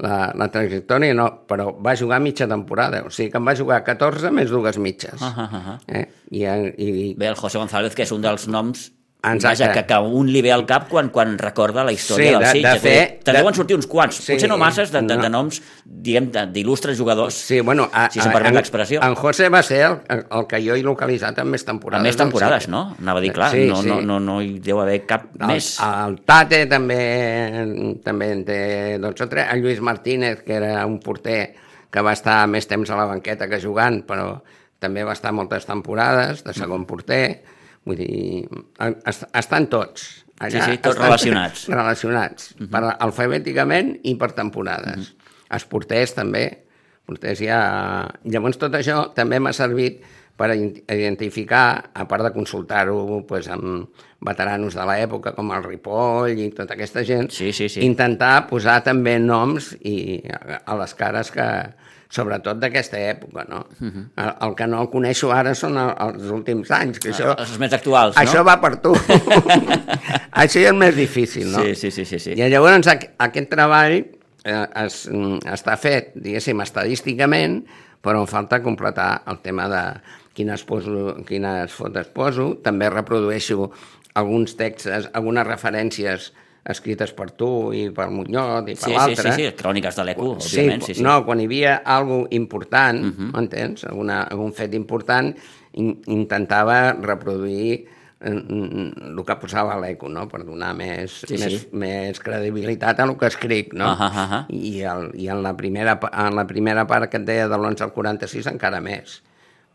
la, 0.00 0.20
la 0.38 0.48
trajectòria 0.52 1.16
no, 1.16 1.26
però 1.50 1.70
va 1.76 1.96
jugar 1.98 2.22
mitja 2.24 2.48
temporada, 2.48 3.02
o 3.04 3.12
sigui 3.12 3.32
que 3.34 3.40
en 3.42 3.50
va 3.50 3.56
jugar 3.58 3.82
14 3.84 4.32
més 4.32 4.48
dues 4.50 4.78
mitges. 4.78 5.20
Uh 5.20 5.42
-huh. 5.42 5.76
eh? 5.88 6.06
I, 6.30 6.44
i, 6.46 7.14
Bé, 7.18 7.26
el 7.26 7.36
José 7.36 7.58
González, 7.58 7.94
que 7.94 8.02
és 8.02 8.12
un 8.12 8.22
dels 8.22 8.48
noms 8.48 8.92
Exacte. 9.22 9.64
Vaja, 9.66 9.72
que, 9.74 9.82
que 9.86 9.98
un 9.98 10.30
li 10.32 10.40
ve 10.40 10.50
al 10.50 10.62
cap 10.64 10.86
quan, 10.88 11.10
quan 11.12 11.34
recorda 11.38 11.84
la 11.84 11.92
història 11.92 12.26
Sí, 12.26 12.32
del 12.32 12.40
de- 12.40 12.52
Sitges. 12.52 12.72
de 12.72 12.80
fer- 12.88 13.18
També 13.22 13.38
de- 13.40 13.44
van 13.44 13.54
sortir 13.54 13.76
uns 13.76 13.86
quants, 13.86 14.16
Sí, 14.16 14.32
potser 14.32 14.48
no 14.48 14.56
masses, 14.56 14.90
de, 14.90 15.02
de, 15.02 15.16
no. 15.16 15.22
de 15.22 15.28
noms, 15.28 15.62
diguem, 15.84 16.30
de- 16.32 16.46
d'il·lustres 16.54 16.96
jugadors, 16.96 17.34
Sí, 17.34 17.60
bueno, 17.60 17.90
a, 17.92 18.08
si 18.10 18.18
se'm 18.18 18.32
permet 18.32 18.48
en- 18.52 18.56
l'expressió. 18.56 19.02
En 19.04 19.14
José 19.14 19.50
va 19.50 19.62
ser 19.62 19.82
el, 20.08 20.24
el 20.30 20.46
que 20.48 20.62
jo 20.66 20.74
he 20.74 20.82
localitzat 20.82 21.38
amb 21.38 21.50
més 21.50 21.64
temporades. 21.66 22.00
Amb 22.00 22.06
més 22.08 22.16
temporades, 22.16 22.68
no? 22.68 22.96
Anava 22.98 23.18
a 23.18 23.22
dir, 23.22 23.32
clar, 23.32 23.50
Sí, 23.52 23.66
no, 23.68 23.82
sí. 23.82 23.88
no, 23.88 24.00
no, 24.00 24.18
no 24.20 24.40
hi 24.40 24.58
deu 24.58 24.80
haver 24.80 25.04
cap 25.04 25.26
El, 25.38 25.46
més. 25.48 25.78
el 25.84 26.20
Tate 26.24 26.64
també, 26.66 27.98
també 28.02 28.32
en 28.32 28.44
té 28.44 28.98
12 28.98 29.24
o 29.24 29.28
3. 29.28 29.48
El 29.52 29.62
Lluís 29.62 29.80
Martínez, 29.80 30.42
que 30.42 30.54
era 30.54 30.86
un 30.86 30.98
porter 31.00 31.54
que 31.90 32.00
va 32.00 32.12
estar 32.12 32.46
més 32.48 32.66
temps 32.66 32.88
a 32.90 32.96
la 32.96 33.04
banqueta 33.04 33.48
que 33.50 33.60
jugant, 33.60 34.02
però 34.06 34.40
també 34.78 35.04
va 35.04 35.12
estar 35.12 35.32
moltes 35.32 35.66
temporades 35.66 36.44
de 36.44 36.54
segon 36.54 36.86
porter. 36.86 37.42
Vull 37.88 37.96
dir, 37.96 38.48
est- 39.06 39.28
estan 39.34 39.66
tots. 39.72 40.24
Sí, 40.48 40.56
sí, 40.56 40.78
tots 40.80 40.96
relacionats. 40.96 41.66
Relacionats, 41.68 42.52
uh 42.52 42.60
-huh. 42.60 42.70
per, 42.70 42.96
alfabèticament 42.98 43.98
i 44.04 44.14
per 44.16 44.32
temporades. 44.32 44.96
Uh 44.96 45.02
-huh. 45.04 45.34
Els 45.50 45.64
porters 45.64 46.14
també. 46.14 46.64
Porters 47.04 47.40
ja... 47.40 48.08
Llavors 48.24 48.56
tot 48.56 48.72
això 48.72 49.12
també 49.12 49.40
m'ha 49.40 49.52
servit 49.52 50.02
per 50.40 50.54
identificar, 50.88 51.90
a 51.92 52.06
part 52.08 52.24
de 52.24 52.32
consultar-ho 52.32 53.26
pues, 53.28 53.48
amb 53.48 53.88
veteranos 54.24 54.74
de 54.74 54.86
l'època 54.88 55.34
com 55.36 55.50
el 55.52 55.62
Ripoll 55.66 56.38
i 56.38 56.50
tota 56.56 56.74
aquesta 56.74 57.04
gent, 57.04 57.28
Sí, 57.30 57.52
sí, 57.52 57.68
sí. 57.68 57.82
intentar 57.84 58.46
posar 58.48 58.82
també 58.82 59.18
noms 59.18 59.76
i 59.82 60.22
a 60.64 60.76
les 60.80 60.94
cares 60.94 61.30
que 61.30 61.74
sobretot 62.10 62.58
d'aquesta 62.58 62.98
època, 62.98 63.44
no? 63.48 63.64
Uh 63.78 63.86
-huh. 63.86 64.04
el, 64.16 64.30
el 64.48 64.54
que 64.58 64.66
no 64.66 64.82
el 64.82 64.88
coneixo 64.90 65.30
ara 65.32 65.54
són 65.54 65.76
el, 65.78 65.92
els 66.06 66.30
últims 66.30 66.70
anys, 66.70 66.98
que 66.98 67.10
això... 67.12 67.36
Els 67.38 67.58
més 67.58 67.72
actuals, 67.72 68.16
no? 68.16 68.22
Això 68.22 68.44
va 68.44 68.60
per 68.60 68.76
tu. 68.82 68.92
això 70.42 70.58
és 70.60 70.72
més 70.74 70.96
difícil, 70.96 71.50
no? 71.52 71.62
Sí, 71.62 71.74
sí, 71.74 71.90
sí, 71.90 72.04
sí, 72.04 72.18
sí. 72.18 72.32
I 72.32 72.48
llavors 72.50 72.86
aqu- 72.90 73.10
aquest 73.18 73.50
treball 73.50 73.92
eh, 74.44 74.66
es, 74.84 75.06
mm, 75.10 75.38
està 75.52 75.76
fet, 75.76 76.12
diguéssim, 76.14 76.60
estadísticament, 76.60 77.64
però 78.02 78.20
em 78.20 78.26
falta 78.26 78.62
completar 78.62 79.22
el 79.28 79.38
tema 79.44 79.68
de 79.68 80.00
quines, 80.34 80.64
poso, 80.64 81.16
quines 81.28 81.72
fotos 81.72 82.08
poso. 82.08 82.54
També 82.64 82.88
reprodueixo 82.90 83.70
alguns 84.14 84.56
textos, 84.56 85.10
algunes 85.12 85.46
referències 85.46 86.32
escrites 86.64 87.12
per 87.16 87.30
tu 87.32 87.72
i 87.72 87.90
per 87.90 88.10
Muñoz 88.10 88.66
i 88.68 88.74
per 88.74 88.76
Sí, 88.76 88.90
sí, 88.90 88.96
l'altre. 88.96 89.32
sí, 89.32 89.44
sí, 89.46 89.52
cròniques 89.56 89.96
de 89.96 90.04
l'ECU, 90.04 90.26
òbviament, 90.36 90.82
sí, 90.82 90.94
sí. 90.94 91.02
No, 91.02 91.24
quan 91.24 91.40
hi 91.40 91.46
havia 91.48 91.76
algo 91.84 92.26
important, 92.30 93.04
uh 93.04 93.12
-huh. 93.16 93.38
entens? 93.38 93.84
Alguna, 93.84 94.22
algun 94.24 94.52
fet 94.52 94.74
important, 94.74 95.34
in, 95.72 96.00
intentava 96.06 96.92
reproduir 96.92 97.86
eh, 98.20 98.30
el 98.30 99.24
que 99.24 99.36
posava 99.36 99.74
a 99.74 99.80
l'eco, 99.80 100.08
no? 100.08 100.28
per 100.28 100.44
donar 100.44 100.74
més, 100.74 101.24
Sí, 101.26 101.34
més, 101.38 101.52
sí. 101.62 101.68
més 101.72 102.20
credibilitat 102.20 103.00
a 103.00 103.04
el 103.04 103.16
que 103.16 103.26
escric. 103.26 103.72
No? 103.72 103.86
Ahà, 103.86 104.10
ahà. 104.10 104.46
I, 104.50 104.80
el, 104.82 105.10
I 105.14 105.28
en 105.28 105.42
la, 105.42 105.56
primera, 105.56 105.98
en 106.12 106.36
la 106.36 106.46
primera 106.46 106.86
part 106.86 107.10
que 107.10 107.16
et 107.16 107.24
deia 107.24 107.48
de 107.48 107.56
l'11 107.56 107.80
al 107.82 107.92
46 107.92 108.46
encara 108.46 108.80
més 108.80 109.22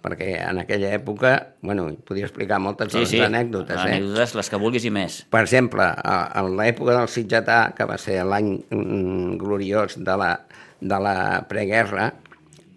perquè 0.06 0.36
en 0.46 0.60
aquella 0.62 0.92
època, 0.94 1.32
bueno, 1.66 1.88
hi 1.90 1.98
podria 2.06 2.28
explicar 2.30 2.60
moltes 2.62 2.94
Sí, 2.94 3.02
sí, 3.10 3.20
anècdotes, 3.26 3.76
eh? 3.82 3.96
anècdotes, 3.98 4.36
les 4.38 4.50
que 4.54 4.60
vulguis 4.62 4.86
i 4.86 4.92
més. 4.94 5.24
Per 5.34 5.42
exemple, 5.42 5.82
a- 5.90 6.30
en 6.44 6.54
l'època 6.60 6.94
del 7.00 7.10
Sitgetà, 7.10 7.74
que 7.74 7.88
va 7.90 7.98
ser 7.98 8.22
l'any 8.24 8.54
mm, 8.70 9.36
gloriós 9.42 9.98
de 9.98 10.18
la, 10.22 10.32
de 10.80 11.00
la 11.02 11.18
preguerra, 11.50 12.12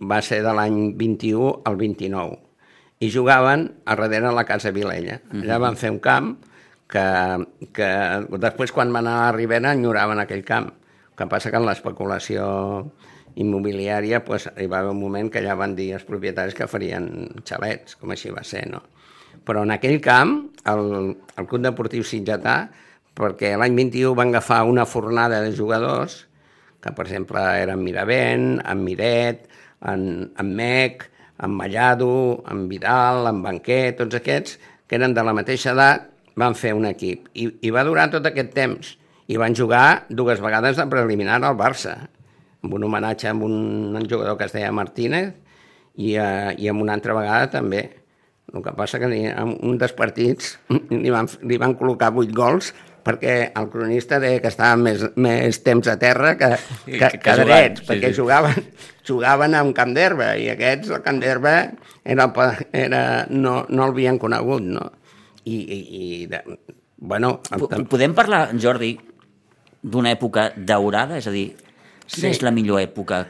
va 0.01 0.23
ser 0.25 0.41
de 0.47 0.53
l'any 0.57 0.95
21 0.97 1.53
al 1.69 1.77
29. 1.77 2.39
I 3.05 3.13
jugaven 3.15 3.69
a 3.85 3.95
darrere 3.95 4.27
de 4.29 4.35
la 4.35 4.45
Casa 4.49 4.73
Vilella. 4.75 5.21
Allà 5.31 5.59
van 5.63 5.77
fer 5.79 5.91
un 5.93 6.01
camp 6.03 6.33
que, 6.91 7.05
que 7.77 7.89
després, 8.43 8.73
quan 8.75 8.91
van 8.95 9.07
anar 9.07 9.29
a 9.29 9.33
Ribera, 9.37 9.75
enyoraven 9.77 10.19
aquell 10.23 10.43
camp. 10.47 10.73
El 11.13 11.19
que 11.21 11.27
passa 11.31 11.51
que 11.53 11.59
en 11.61 11.67
l'especulació 11.67 12.47
immobiliària 13.39 14.23
pues, 14.27 14.49
hi 14.59 14.67
va 14.71 14.83
haver 14.83 14.95
un 14.95 15.01
moment 15.01 15.31
que 15.33 15.43
ja 15.45 15.57
van 15.59 15.77
dir 15.79 15.93
els 15.97 16.07
propietaris 16.09 16.57
que 16.59 16.69
farien 16.71 17.09
xalets, 17.47 17.97
com 18.01 18.15
així 18.15 18.33
va 18.35 18.45
ser, 18.47 18.65
no? 18.71 18.83
Però 19.47 19.63
en 19.65 19.73
aquell 19.73 20.01
camp, 20.05 20.35
el, 20.69 21.15
el 21.39 21.47
Club 21.49 21.63
Deportiu 21.65 22.05
Sitgetà, 22.05 22.59
perquè 23.19 23.55
l'any 23.59 23.77
21 23.79 24.17
van 24.19 24.33
agafar 24.33 24.65
una 24.69 24.87
fornada 24.87 25.41
de 25.45 25.55
jugadors, 25.57 26.25
que 26.83 26.93
per 26.95 27.07
exemple 27.07 27.43
eren 27.63 27.83
Miravent, 27.83 28.59
en 28.61 28.83
Miret, 28.85 29.47
en, 29.87 30.03
en 30.39 30.53
Mec, 30.59 31.09
en 31.43 31.55
Mallado, 31.55 32.45
en 32.51 32.67
Vidal, 32.71 33.27
en 33.31 33.43
Banquer, 33.43 33.97
tots 33.99 34.19
aquests, 34.19 34.59
que 34.89 34.99
eren 34.99 35.15
de 35.15 35.25
la 35.25 35.35
mateixa 35.37 35.73
edat, 35.75 36.09
van 36.39 36.55
fer 36.59 36.75
un 36.75 36.87
equip. 36.91 37.31
I, 37.35 37.49
i 37.67 37.75
va 37.75 37.87
durar 37.87 38.09
tot 38.13 38.27
aquest 38.27 38.55
temps. 38.55 38.95
I 39.29 39.37
van 39.41 39.57
jugar 39.59 40.07
dues 40.09 40.41
vegades 40.41 40.79
de 40.79 40.87
preliminar 40.91 41.41
al 41.43 41.59
Barça, 41.59 41.99
amb 42.69 42.77
un 42.77 42.85
homenatge 42.85 43.31
a 43.31 43.35
un, 43.35 43.97
un 43.97 44.05
jugador 44.09 44.37
que 44.37 44.45
es 44.45 44.53
deia 44.53 44.69
Martínez 44.77 45.33
i, 45.97 46.13
uh, 46.21 46.53
i 46.53 46.69
amb 46.69 46.85
una 46.85 46.93
altra 46.99 47.17
vegada 47.17 47.49
també. 47.51 47.87
El 48.53 48.63
que 48.65 48.73
passa 48.77 49.01
que 49.01 49.09
en 49.09 49.57
un 49.65 49.81
dels 49.81 49.93
partits 49.97 50.55
li 50.93 51.11
van, 51.13 51.29
li 51.49 51.59
van 51.61 51.75
col·locar 51.81 52.13
vuit 52.15 52.31
gols 52.37 52.75
perquè 53.09 53.35
el 53.57 53.69
cronista 53.73 54.19
deia 54.21 54.41
que 54.45 54.51
estava 54.53 54.77
més, 54.77 55.01
més 55.17 55.63
temps 55.65 55.87
a 55.89 55.95
terra 56.01 56.35
que, 56.37 56.51
que, 56.85 56.99
que, 56.99 57.09
que 57.09 57.19
que 57.25 57.37
drets, 57.41 57.81
sí, 57.81 57.87
perquè 57.89 58.11
sí. 58.13 58.19
jugaven, 58.21 58.67
jugaven 59.09 59.55
a 59.57 59.63
un 59.65 59.73
camp 59.77 59.95
d'herba 59.97 60.35
i 60.37 60.51
aquests, 60.53 60.91
el 60.93 61.01
camp 61.07 61.21
d'herba, 61.23 61.55
era, 62.05 62.27
era, 62.77 63.01
no, 63.31 63.63
no 63.71 63.87
el 63.87 63.95
havien 63.95 64.19
conegut, 64.21 64.67
no? 64.67 64.91
I, 65.49 65.57
i, 65.57 65.79
i 65.79 66.27
de, 66.29 66.43
bueno, 67.01 67.39
el, 67.49 67.63
Po- 67.65 67.71
Podem 67.95 68.13
parlar, 68.19 68.43
Jordi, 68.61 68.93
d'una 69.81 70.13
època 70.13 70.51
daurada? 70.57 71.17
És 71.23 71.31
a 71.31 71.33
dir, 71.33 71.47
quina 72.09 72.29
Sí. 72.29 72.35
és 72.35 72.43
la 72.43 72.51
millor 72.51 72.81
època 72.81 73.27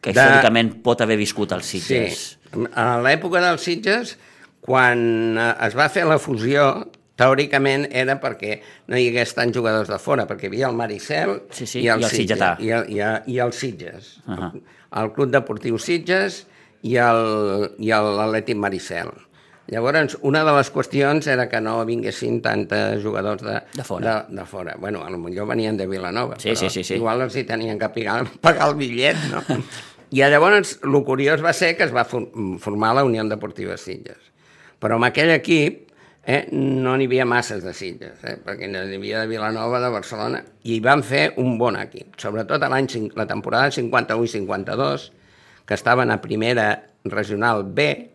que 0.00 0.12
De- 0.12 0.20
històricament 0.20 0.82
pot 0.82 1.00
haver 1.00 1.16
viscut 1.18 1.52
els 1.52 1.66
Sitges? 1.66 2.38
Sí, 2.52 2.64
a 2.74 3.00
l'època 3.02 3.40
dels 3.42 3.62
Sitges, 3.62 4.16
quan 4.60 5.36
eh, 5.38 5.66
es 5.66 5.74
va 5.76 5.88
fer 5.88 6.06
la 6.06 6.18
fusió, 6.18 6.86
teòricament 7.20 7.86
era 7.92 8.14
perquè 8.20 8.60
no 8.88 8.96
hi 8.96 9.08
hagués 9.10 9.34
tants 9.36 9.52
jugadors 9.56 9.88
de 9.92 9.98
fora, 9.98 10.24
perquè 10.26 10.44
hi 10.48 10.52
havia 10.54 10.68
el 10.70 10.76
Maricel 10.78 11.42
Sí, 11.50 11.66
sí, 11.66 11.80
i 11.84 11.88
el, 11.92 12.00
i 12.00 12.04
el 12.04 12.10
Sitgetà. 12.10 12.56
I, 12.58 12.70
el, 12.70 12.86
i, 12.88 13.00
el, 13.04 13.18
i 13.26 13.38
el 13.44 13.52
Sitges. 13.52 14.14
Uh. 14.26 14.32
-huh. 14.38 14.62
El 15.02 15.12
Club 15.12 15.30
Deportiu 15.30 15.76
Sitges 15.78 16.46
i 16.82 16.94
l'Atlètic 16.96 18.56
Maricel. 18.56 19.10
Llavors, 19.70 20.16
una 20.26 20.42
de 20.44 20.52
les 20.56 20.70
qüestions 20.74 21.26
era 21.30 21.44
que 21.48 21.60
no 21.62 21.76
vinguessin 21.86 22.40
tants 22.42 23.02
jugadors 23.04 23.42
de, 23.46 23.60
De 23.76 23.84
fora. 23.86 24.24
De, 24.28 24.36
de 24.40 24.46
fora. 24.46 24.74
Bueno, 24.78 25.04
potser 25.22 25.46
venien 25.46 25.76
de 25.78 25.86
Vilanova, 25.86 26.38
Sí, 26.42 26.50
però 26.50 26.58
sí, 26.64 26.70
sí, 26.70 26.82
sí. 26.84 26.94
igual 26.98 27.22
els 27.22 27.36
hi 27.38 27.44
tenien 27.46 27.78
que 27.78 27.88
pagar, 27.94 28.24
pagar 28.42 28.68
el 28.72 28.74
bitllet, 28.80 29.16
no? 29.30 29.44
I 30.10 30.24
llavors, 30.26 30.80
el 30.82 30.96
curiós 31.06 31.38
va 31.44 31.52
ser 31.54 31.76
que 31.78 31.84
es 31.86 31.94
va 31.94 32.02
for- 32.04 32.26
formar 32.58 32.96
la 32.96 33.04
Unió 33.06 33.22
Deportiva 33.30 33.76
Sitges. 33.78 34.18
Però 34.82 34.96
amb 34.98 35.06
aquell 35.06 35.30
equip 35.36 35.86
eh, 36.26 36.48
no 36.50 36.96
n'hi 36.98 37.06
havia 37.06 37.24
masses 37.24 37.62
de 37.62 37.70
Sitges, 37.72 38.18
eh, 38.26 38.34
perquè 38.42 38.66
n'hi 38.66 38.96
havia 38.98 39.20
de 39.22 39.28
Vilanova, 39.30 39.78
de 39.78 39.88
Barcelona, 39.94 40.42
i 40.66 40.80
van 40.82 41.04
fer 41.06 41.34
un 41.38 41.54
bon 41.62 41.78
equip. 41.78 42.18
Sobretot 42.18 42.58
a 42.66 42.68
l'any, 42.74 42.90
la 43.14 43.28
temporada 43.30 43.70
51-52, 43.70 45.10
que 45.64 45.74
estaven 45.78 46.10
a 46.10 46.20
primera 46.20 46.86
regional 47.04 47.62
B, 47.64 48.09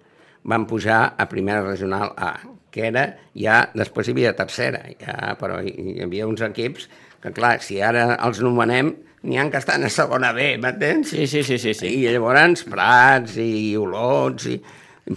van 0.45 0.67
pujar 0.69 1.15
a 1.17 1.27
primera 1.29 1.63
regional 1.65 2.13
A, 2.17 2.35
que 2.71 2.85
era 2.91 3.07
ja, 3.33 3.63
després 3.73 4.07
hi 4.07 4.15
havia 4.15 4.35
tercera, 4.37 4.83
ja, 5.01 5.33
però 5.39 5.59
hi, 5.63 5.73
hi 5.73 5.99
havia 6.05 6.27
uns 6.29 6.43
equips 6.45 6.87
que, 7.23 7.33
clar, 7.33 7.57
si 7.65 7.79
ara 7.81 8.13
els 8.21 8.41
nomenem, 8.45 8.93
n'hi 9.25 9.39
ha 9.41 9.47
que 9.49 9.57
estan 9.57 9.87
a 9.87 9.89
segona 9.89 10.31
B, 10.35 10.55
m'entens? 10.61 11.09
Sí, 11.15 11.25
sí, 11.25 11.41
sí, 11.43 11.57
sí, 11.57 11.73
sí. 11.73 11.89
I 12.03 12.11
llavors 12.13 12.61
Prats 12.69 13.39
i 13.41 13.73
Olots, 13.81 14.45
i, 14.51 14.59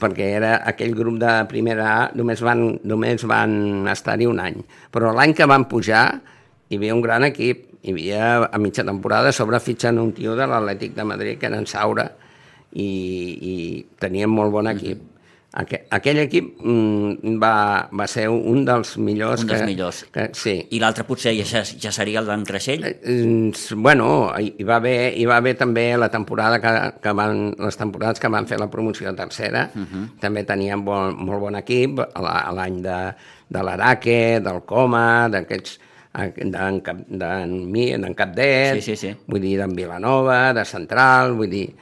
perquè 0.01 0.31
era 0.39 0.55
aquell 0.69 0.95
grup 0.97 1.19
de 1.21 1.35
primera 1.51 1.89
A, 1.93 2.01
només 2.17 2.41
van, 2.45 2.65
només 2.89 3.25
van 3.29 3.89
estar-hi 3.93 4.29
un 4.29 4.41
any. 4.41 4.63
Però 4.95 5.13
l'any 5.17 5.37
que 5.37 5.49
van 5.49 5.69
pujar 5.69 6.07
hi 6.69 6.77
havia 6.77 6.97
un 6.97 7.05
gran 7.05 7.29
equip. 7.29 7.67
Hi 7.79 7.93
havia, 7.95 8.25
a 8.49 8.59
mitja 8.59 8.83
temporada, 8.85 9.31
sobre 9.33 9.61
fitxant 9.63 10.01
un 10.03 10.11
tio 10.17 10.35
de 10.37 10.49
l'Atlètic 10.49 10.97
de 10.97 11.05
Madrid, 11.07 11.39
que 11.39 11.47
era 11.47 11.61
en 11.61 11.69
Saura, 11.69 12.09
i, 12.73 12.89
i 12.89 13.55
tenien 14.01 14.33
molt 14.33 14.53
bon 14.53 14.69
equip. 14.69 14.99
Aqu 14.99 15.18
aquell 15.51 16.19
equip 16.21 16.59
mm, 16.61 17.39
va, 17.41 17.89
va 17.91 18.07
ser 18.07 18.27
un 18.29 18.65
dels 18.69 18.97
millors. 19.01 19.41
Un 19.43 19.49
dels 19.49 19.63
que, 19.63 19.67
millors. 19.67 20.03
Que, 20.13 20.27
sí. 20.37 20.55
I 20.77 20.79
l'altre 20.83 21.07
potser 21.09 21.33
ja, 21.41 21.63
ja 21.65 21.93
seria 21.95 22.21
el 22.21 22.27
d'en 22.29 22.45
Creixell? 22.45 22.85
Eh, 22.85 23.53
Bueno, 23.75 24.29
hi 24.39 24.63
va 24.69 24.77
haver, 24.77 25.15
hi 25.17 25.25
va 25.27 25.39
haver 25.41 25.55
també 25.57 25.97
la 25.97 26.11
temporada 26.13 26.61
que, 26.61 26.75
que 27.03 27.13
van, 27.17 27.55
les 27.59 27.77
temporades 27.81 28.21
que 28.21 28.29
van 28.29 28.47
fer 28.47 28.59
la 28.61 28.69
promoció 28.71 29.15
tercera, 29.17 29.71
uh 29.75 29.81
-huh. 29.81 30.05
també 30.21 30.45
tenien 30.45 30.85
bon, 30.85 31.17
molt 31.17 31.41
bon 31.41 31.57
equip, 31.57 31.99
a 32.01 32.21
la- 32.23 32.41
a 32.45 32.53
l'any 32.53 32.83
de, 32.83 33.15
de 33.49 33.63
l'Araque, 33.63 34.41
del 34.41 34.63
Coma, 34.67 35.29
d'aquests 35.31 35.81
d'en 36.45 36.81
Cap- 36.83 37.07
d'en 37.09 38.15
Capdet, 38.15 38.75
Sí, 38.83 38.95
sí, 38.95 38.97
sí. 38.97 39.17
vull 39.27 39.41
dir, 39.41 39.57
d'en 39.59 39.75
Vilanova, 39.75 40.53
de 40.53 40.65
Central, 40.65 41.33
vull 41.33 41.49
dir... 41.51 41.75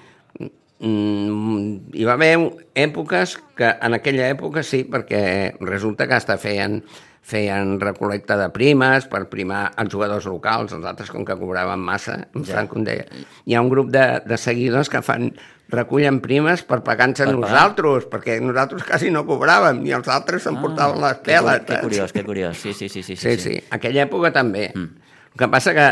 Mm, 0.78 1.92
hi 1.96 2.04
va 2.04 2.14
haver 2.18 2.34
èpoques 2.76 3.36
que 3.56 3.70
en 3.80 3.96
aquella 3.96 4.28
època 4.32 4.62
sí, 4.62 4.82
perquè 4.84 5.54
resulta 5.64 6.06
que 6.06 6.14
hasta 6.18 6.36
feien, 6.38 6.82
feien 7.26 7.78
recolecta 7.80 8.36
de 8.38 8.50
primes 8.54 9.06
per 9.10 9.24
primar 9.32 9.70
els 9.80 9.90
jugadors 9.92 10.28
locals, 10.28 10.74
els 10.76 10.84
altres 10.86 11.10
com 11.10 11.24
que 11.26 11.34
cobraven 11.40 11.80
massa, 11.80 12.26
en 12.34 12.44
Ja. 12.44 12.52
Franco 12.58 12.78
deia. 12.84 13.06
Hi 13.46 13.54
ha 13.56 13.62
un 13.64 13.70
grup 13.72 13.88
de, 13.90 14.20
de 14.26 14.36
seguidors 14.38 14.88
que 14.92 15.00
fan 15.02 15.32
recullen 15.68 16.20
primes 16.22 16.62
per 16.62 16.82
pagar-nos 16.86 17.20
a 17.24 17.32
nosaltres, 17.32 18.04
perquè 18.06 18.36
nosaltres 18.40 18.84
quasi 18.86 19.10
no 19.10 19.24
cobràvem, 19.26 19.80
i 19.88 19.90
els 19.96 20.06
altres 20.08 20.44
s'emportaven 20.44 21.00
les 21.00 21.16
Ah, 21.16 21.22
que, 21.22 21.32
peles. 21.32 21.58
cu- 21.58 21.66
que 21.66 21.72
saps? 21.72 21.82
curiós, 21.82 22.12
que 22.12 22.24
curiós. 22.24 22.56
Sí, 22.58 22.72
sí, 22.72 22.88
sí. 22.88 23.02
Sí, 23.02 23.16
Sí, 23.16 23.38
sí, 23.38 23.60
aquella 23.70 24.04
època 24.06 24.30
també. 24.32 24.70
Mm. 24.74 25.02
El 25.32 25.38
que 25.38 25.48
passa 25.48 25.74
que 25.74 25.88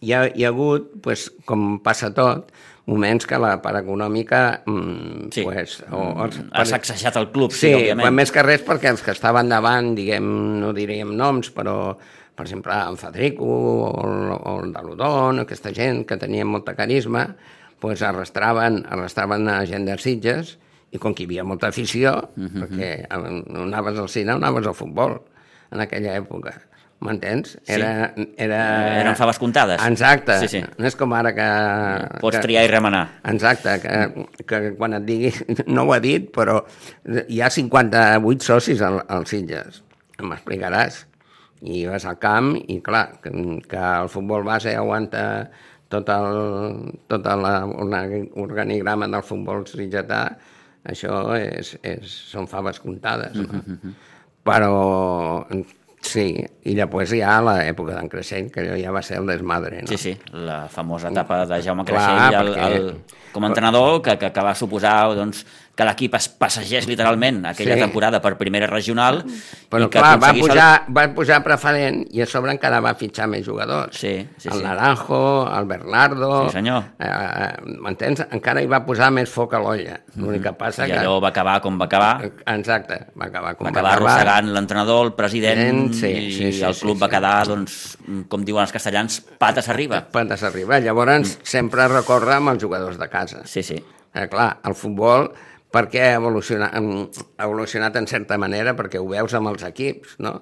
hi 0.00 0.12
ha, 0.12 0.26
hi 0.34 0.44
ha 0.44 0.48
hagut, 0.48 0.90
pues, 1.00 1.30
com 1.46 1.78
passa 1.80 2.10
tot, 2.12 2.50
moments 2.86 3.26
que 3.26 3.38
la 3.40 3.54
part 3.62 3.78
econòmica... 3.80 4.62
Mm, 4.66 5.30
Sí. 5.32 5.42
pues, 5.42 5.78
o, 5.90 6.24
els, 6.24 6.40
Ha 6.52 6.64
sacsejat 6.68 7.16
el 7.16 7.30
club, 7.32 7.50
sí, 7.52 7.68
Sí, 7.68 7.72
òbviament. 7.74 8.12
més 8.14 8.30
que 8.30 8.42
res 8.42 8.64
perquè 8.64 8.90
els 8.90 9.02
que 9.02 9.10
estaven 9.12 9.48
davant, 9.48 9.94
diguem, 9.96 10.26
no 10.60 10.72
diríem 10.76 11.14
noms, 11.16 11.50
però, 11.50 11.96
per 12.36 12.44
exemple, 12.46 12.72
en 12.74 12.96
Federico 13.00 13.44
o 13.44 14.34
o 14.36 14.60
el 14.64 14.72
de 14.72 14.82
l'Udon, 14.82 15.40
aquesta 15.40 15.72
gent 15.72 16.04
que 16.06 16.16
tenia 16.20 16.44
molta 16.44 16.74
carisma, 16.74 17.34
pues, 17.80 18.02
arrastraven, 18.02 18.84
arrastraven 18.88 19.48
a 19.48 19.64
gent 19.66 19.86
de 19.86 19.96
Sitges 19.98 20.58
i 20.92 20.98
com 20.98 21.14
que 21.14 21.22
hi 21.24 21.26
havia 21.26 21.44
molta 21.44 21.68
afició, 21.68 22.30
uh 22.36 22.42
-huh. 22.44 22.60
perquè 22.68 23.42
no 23.48 23.62
anaves 23.62 23.98
al 23.98 24.08
cine, 24.08 24.32
anaves 24.32 24.66
al 24.66 24.74
futbol 24.74 25.22
en 25.72 25.80
aquella 25.80 26.14
època. 26.16 26.60
M'entens? 27.04 27.56
Era, 27.68 28.14
era... 28.40 28.60
Eren 29.00 29.16
faves 29.18 29.38
comptades. 29.42 29.82
Exacte. 29.84 30.38
Sí, 30.44 30.48
sí. 30.48 30.60
No 30.78 30.86
és 30.88 30.96
com 30.96 31.12
ara 31.16 31.34
que... 31.36 31.48
Pots 32.22 32.38
que, 32.38 32.44
triar 32.46 32.62
i 32.64 32.70
remenar. 32.70 33.02
Exacte, 33.32 33.74
que, 33.82 34.46
que 34.48 34.60
quan 34.78 34.96
et 34.96 35.04
digui, 35.08 35.32
no 35.74 35.84
ho 35.84 35.92
ha 35.92 36.00
dit, 36.04 36.30
però 36.32 36.60
hi 37.28 37.42
ha 37.42 37.50
58 37.52 38.46
socis 38.46 38.80
al, 38.84 39.02
als 39.12 39.34
Sitges, 39.34 39.82
m'explicaràs. 40.22 41.02
I 41.64 41.84
vas 41.88 42.04
al 42.08 42.18
camp 42.20 42.54
i, 42.60 42.80
clar, 42.84 43.06
que, 43.24 43.30
que 43.68 43.84
el 43.84 44.10
futbol 44.12 44.44
base 44.46 44.74
aguanta 44.76 45.24
tot 45.92 46.10
el, 46.12 46.90
tot 47.08 47.28
la, 47.40 47.54
l'organigrama 47.68 49.08
del 49.12 49.24
futbol 49.24 49.64
sitgetà, 49.68 50.24
això 50.88 51.20
és, 51.38 51.74
és, 51.84 52.18
són 52.32 52.48
faves 52.50 52.80
comptades. 52.84 53.38
No? 53.40 53.94
Però 54.44 54.74
sí, 56.04 56.26
i 56.68 56.74
després 56.78 57.12
hi 57.16 57.20
ha 57.24 57.38
l'època 57.44 57.96
d'en 57.96 58.08
Creixell, 58.12 58.50
que 58.52 58.62
allò 58.62 58.76
ja 58.80 58.92
va 58.94 59.02
ser 59.02 59.18
el 59.22 59.26
desmadre. 59.30 59.82
No? 59.82 59.88
Sí, 59.90 59.96
sí, 59.98 60.14
la 60.32 60.64
famosa 60.68 61.10
etapa 61.12 61.42
de 61.48 61.60
Jaume 61.64 61.84
Clar, 61.88 62.00
Creixell 62.04 62.40
el, 62.40 62.52
perquè- 62.54 62.70
el, 62.78 63.20
com 63.34 63.44
a 63.44 63.50
entrenador, 63.50 64.00
que, 64.04 64.16
que, 64.20 64.30
que 64.32 64.44
va 64.46 64.54
suposar 64.54 64.96
doncs, 65.16 65.44
que 65.74 65.82
l'equip 65.84 66.14
es 66.14 66.28
passegés 66.28 66.86
literalment 66.86 67.40
aquella 67.50 67.74
Sí. 67.74 67.80
temporada 67.80 68.20
per 68.22 68.36
primera 68.38 68.68
regional 68.70 69.24
Però 69.70 69.86
i 69.86 69.90
que 69.90 69.98
clar, 69.98 70.20
va 70.22 70.28
aconseguís 70.28 70.44
el- 70.44 70.50
pujar, 70.50 70.84
va 70.96 71.04
pujar 71.16 71.38
preferent 71.42 72.04
i 72.14 72.22
a 72.22 72.26
sobre 72.30 72.52
encara 72.54 72.78
va 72.80 72.92
fitxar 72.94 73.26
més 73.26 73.44
jugadors. 73.46 73.96
Sí, 73.98 74.12
sí, 74.38 74.48
el 74.52 74.58
sí. 74.58 74.62
Naranjo, 74.62 75.50
el 75.58 75.64
Bernardo... 75.66 76.44
Sí, 76.48 76.52
senyor. 76.60 76.84
Eh, 77.00 77.48
M'entens? 77.82 78.22
Encara 78.30 78.62
hi 78.62 78.68
va 78.70 78.84
posar 78.86 79.10
més 79.10 79.28
foc 79.30 79.54
a 79.54 79.58
l'olla. 79.58 79.96
L'únic 80.16 80.42
que 80.46 80.52
passa 80.52 80.86
I 80.86 80.92
que... 80.92 80.98
allò 81.00 81.16
va 81.20 81.28
acabar 81.34 81.60
com 81.64 81.78
va 81.80 81.86
acabar, 81.90 82.12
Exacte, 82.54 83.00
va 83.18 83.26
acabar 83.26 83.56
com 83.56 83.66
va 83.66 83.70
acabar 83.74 83.96
arrossegant 83.96 84.52
l'entrenador, 84.54 85.06
el 85.08 85.12
president, 85.18 85.92
Sí, 85.94 86.06
i 86.06 86.30
sí, 86.32 86.52
sí, 86.52 86.62
el 86.62 86.74
club 86.76 86.94
sí, 86.96 87.02
va 87.02 87.08
sí. 87.08 87.14
quedar, 87.16 87.46
doncs, 87.48 87.98
com 88.28 88.44
diuen 88.46 88.62
els 88.62 88.72
castellans, 88.72 89.20
pates 89.42 89.68
arriba. 89.68 90.04
Pates 90.12 90.42
arriba. 90.46 90.78
Llavors, 90.78 91.38
sempre 91.42 91.88
recorre 91.88 92.34
amb 92.38 92.54
els 92.54 92.62
jugadors 92.62 92.96
de 92.98 93.08
casa. 93.10 93.42
Sí, 93.44 93.62
sí. 93.66 93.82
Eh, 94.14 94.28
clar, 94.30 94.60
el 94.64 94.74
futbol, 94.78 95.32
per 95.74 95.88
què 95.90 96.02
ha 96.06 96.18
evolucionat, 96.20 96.74
ha 96.74 97.46
evolucionat 97.48 97.96
en 97.98 98.06
certa 98.10 98.38
manera? 98.38 98.76
Perquè 98.78 99.00
ho 99.02 99.08
veus 99.10 99.34
amb 99.34 99.50
els 99.50 99.64
equips, 99.66 100.18
no? 100.22 100.38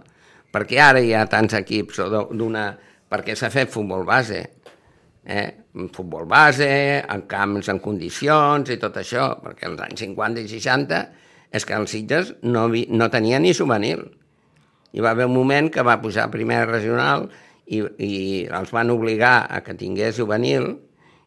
Perquè 0.52 0.80
ara 0.84 1.00
hi 1.00 1.14
ha 1.16 1.24
tants 1.32 1.56
equips 1.62 2.02
o 2.04 2.10
d'u- 2.12 2.28
d'una... 2.36 2.66
Perquè 3.12 3.34
s'ha 3.36 3.50
fet 3.52 3.68
futbol 3.68 4.06
base, 4.08 4.38
eh? 5.24 5.48
futbol 5.92 6.24
base, 6.28 6.68
en 7.00 7.24
camps 7.28 7.68
en 7.68 7.80
condicions 7.84 8.72
i 8.72 8.78
tot 8.80 8.96
això, 9.00 9.26
perquè 9.42 9.68
als 9.68 9.82
anys 9.84 10.04
50 10.06 10.40
i 10.40 10.48
60 10.48 11.00
és 11.52 11.66
que 11.68 11.76
els 11.76 11.92
Sitges 11.92 12.32
no, 12.48 12.66
vi, 12.72 12.86
no 12.88 13.10
tenia 13.12 13.40
ni 13.40 13.52
juvenil. 13.56 14.06
Hi 14.92 15.04
va 15.04 15.12
haver 15.12 15.28
un 15.28 15.36
moment 15.36 15.68
que 15.72 15.84
va 15.84 16.00
pujar 16.00 16.24
a 16.24 16.32
primera 16.32 16.64
regional 16.68 17.28
i, 17.66 17.82
i 18.00 18.12
els 18.48 18.72
van 18.72 18.92
obligar 18.92 19.46
a 19.48 19.60
que 19.64 19.76
tingués 19.76 20.16
juvenil 20.16 20.70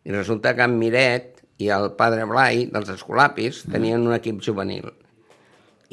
i 0.05 0.13
resulta 0.13 0.53
que 0.57 0.65
en 0.65 0.77
Miret 0.81 1.34
i 1.57 1.69
el 1.71 1.91
Padre 1.95 2.25
Blai 2.27 2.65
dels 2.71 2.89
Escolapis 2.89 3.63
tenien 3.71 4.03
un 4.07 4.13
equip 4.13 4.41
juvenil 4.43 4.89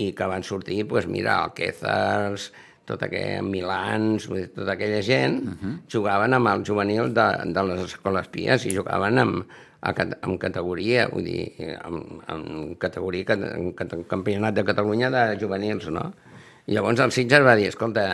i 0.02 0.12
que 0.16 0.26
van 0.26 0.42
sortir, 0.42 0.82
doncs 0.88 1.06
mira, 1.06 1.44
el 1.44 1.52
Quezars, 1.54 2.48
tot 2.88 3.02
aquell 3.06 3.44
Milans, 3.46 4.26
tota 4.56 4.72
aquella 4.72 5.02
gent, 5.02 5.36
uh 5.44 5.52
-huh. 5.60 5.74
jugaven 5.92 6.34
amb 6.34 6.48
el 6.48 6.64
juvenil 6.66 7.12
de, 7.14 7.26
de 7.52 7.62
les 7.62 7.80
escoles 7.84 8.26
pies 8.28 8.66
i 8.66 8.74
jugaven 8.76 9.18
amb, 9.18 9.44
amb 9.80 10.38
categoria, 10.40 11.08
vull 11.08 11.24
dir, 11.24 11.76
amb, 11.82 12.22
amb 12.26 12.78
categoria, 12.78 13.24
cat- 13.24 13.52
amb 13.54 13.74
cat- 13.76 14.06
campionat 14.08 14.54
de 14.54 14.64
Catalunya 14.64 15.10
de 15.10 15.38
juvenils, 15.40 15.88
no? 15.90 16.12
I 16.70 16.76
llavors 16.76 17.00
el 17.02 17.10
Sitges 17.10 17.42
va 17.42 17.56
dir, 17.58 17.66
escolta, 17.72 18.04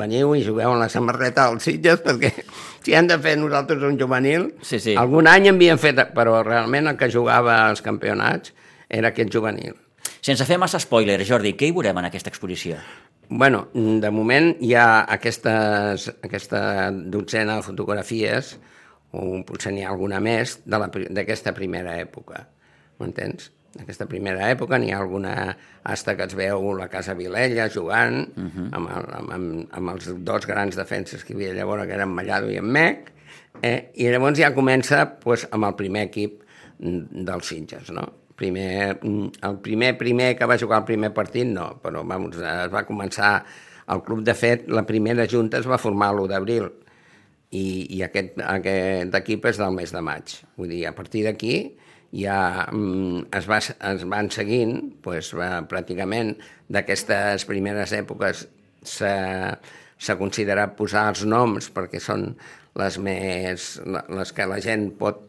veniu 0.00 0.32
i 0.34 0.42
jugueu 0.42 0.72
amb 0.72 0.82
la 0.82 0.88
samarreta 0.90 1.44
dels 1.50 1.62
Sitges 1.68 2.00
perquè 2.02 2.32
si 2.84 2.94
hem 2.98 3.06
de 3.06 3.18
fer 3.22 3.36
nosaltres 3.38 3.84
un 3.86 3.98
juvenil, 4.00 4.48
Sí, 4.66 4.80
sí. 4.82 4.96
algun 4.98 5.28
any 5.30 5.46
havien 5.52 5.78
fet, 5.78 6.00
però 6.16 6.40
realment 6.42 6.90
el 6.90 6.96
que 6.98 7.10
jugava 7.12 7.60
als 7.68 7.82
campionats 7.86 8.50
era 8.88 9.12
aquest 9.12 9.30
juvenil. 9.30 9.76
Sense 10.24 10.44
fer 10.48 10.58
massa 10.58 10.80
spoiler, 10.82 11.20
Jordi, 11.24 11.52
què 11.54 11.68
hi 11.68 11.74
veurem 11.76 12.00
en 12.00 12.08
aquesta 12.08 12.32
exposició? 12.32 12.80
Bueno, 13.28 13.68
de 13.74 14.10
moment 14.10 14.54
hi 14.64 14.72
ha 14.74 15.04
aquestes, 15.14 16.08
aquesta 16.24 16.88
dotzena 16.90 17.60
de 17.60 17.66
fotografies, 17.66 18.56
o 19.12 19.42
potser 19.46 19.70
n'hi 19.72 19.84
ha 19.84 19.92
alguna 19.92 20.18
més, 20.20 20.58
d'aquesta 20.66 21.52
primera 21.54 21.94
època. 22.00 22.46
M'entens? 22.98 23.52
D'aquesta 23.76 24.06
primera 24.08 24.48
època 24.48 24.78
n'hi 24.80 24.94
ha 24.94 24.98
alguna 25.02 25.32
hasta 25.84 26.14
que 26.16 26.24
es 26.24 26.34
veu 26.38 26.70
la 26.78 26.88
Casa 26.88 27.14
Vilella 27.14 27.68
jugant 27.68 28.28
uh 28.36 28.44
-huh. 28.44 28.68
amb, 28.72 28.88
el, 28.88 29.04
amb, 29.18 29.30
amb, 29.32 29.68
amb 29.70 29.90
els 29.90 30.08
dos 30.24 30.46
grans 30.46 30.76
defenses 30.76 31.24
que 31.24 31.32
hi 31.32 31.36
havia 31.36 31.52
llavors, 31.54 31.86
que 31.86 31.94
eren 31.94 32.08
Mallado 32.08 32.50
i 32.50 32.56
en 32.56 32.64
Mec, 32.64 33.12
eh? 33.62 33.90
i 33.94 34.08
llavors 34.08 34.38
ja 34.38 34.54
comença 34.54 35.18
pues, 35.20 35.46
amb 35.50 35.64
el 35.64 35.74
primer 35.74 36.02
equip 36.02 36.42
dels 36.78 37.46
Sitges, 37.46 37.90
no? 37.90 38.06
Primer, 38.36 39.00
el 39.02 39.58
primer 39.58 39.98
primer 39.98 40.36
que 40.36 40.46
va 40.46 40.58
jugar 40.58 40.78
el 40.78 40.84
primer 40.84 41.12
partit, 41.12 41.46
no, 41.46 41.80
però 41.82 42.06
vamos, 42.06 42.36
es 42.36 42.72
va 42.72 42.86
començar... 42.86 43.44
El 43.88 44.02
club, 44.02 44.20
de 44.20 44.34
fet, 44.34 44.66
la 44.68 44.84
primera 44.84 45.24
junta 45.26 45.56
es 45.56 45.66
va 45.66 45.78
formar 45.78 46.10
l'1 46.12 46.28
d'abril 46.28 46.66
i, 47.50 47.96
i 47.96 48.02
aquest, 48.04 48.34
aquest 48.44 49.14
equip 49.14 49.46
és 49.48 49.56
del 49.56 49.72
mes 49.72 49.94
de 49.94 50.02
maig. 50.04 50.34
Vull 50.60 50.68
dir, 50.68 50.82
a 50.84 50.92
partir 50.92 51.24
d'aquí 51.24 51.54
ja 52.12 52.68
mm, 52.72 53.28
es, 53.36 53.48
va, 53.48 53.58
es 53.60 54.04
van 54.08 54.30
seguint, 54.32 54.78
va, 55.36 55.50
pràcticament 55.68 56.36
d'aquestes 56.72 57.44
primeres 57.48 57.92
èpoques 57.96 58.46
s'ha 58.88 60.16
considerat 60.20 60.76
posar 60.78 61.08
els 61.12 61.24
noms 61.28 61.68
perquè 61.74 62.00
són 62.00 62.30
les 62.78 62.98
més 63.02 63.70
les 64.14 64.32
que 64.32 64.46
la 64.46 64.60
gent 64.62 64.92
pot 65.00 65.27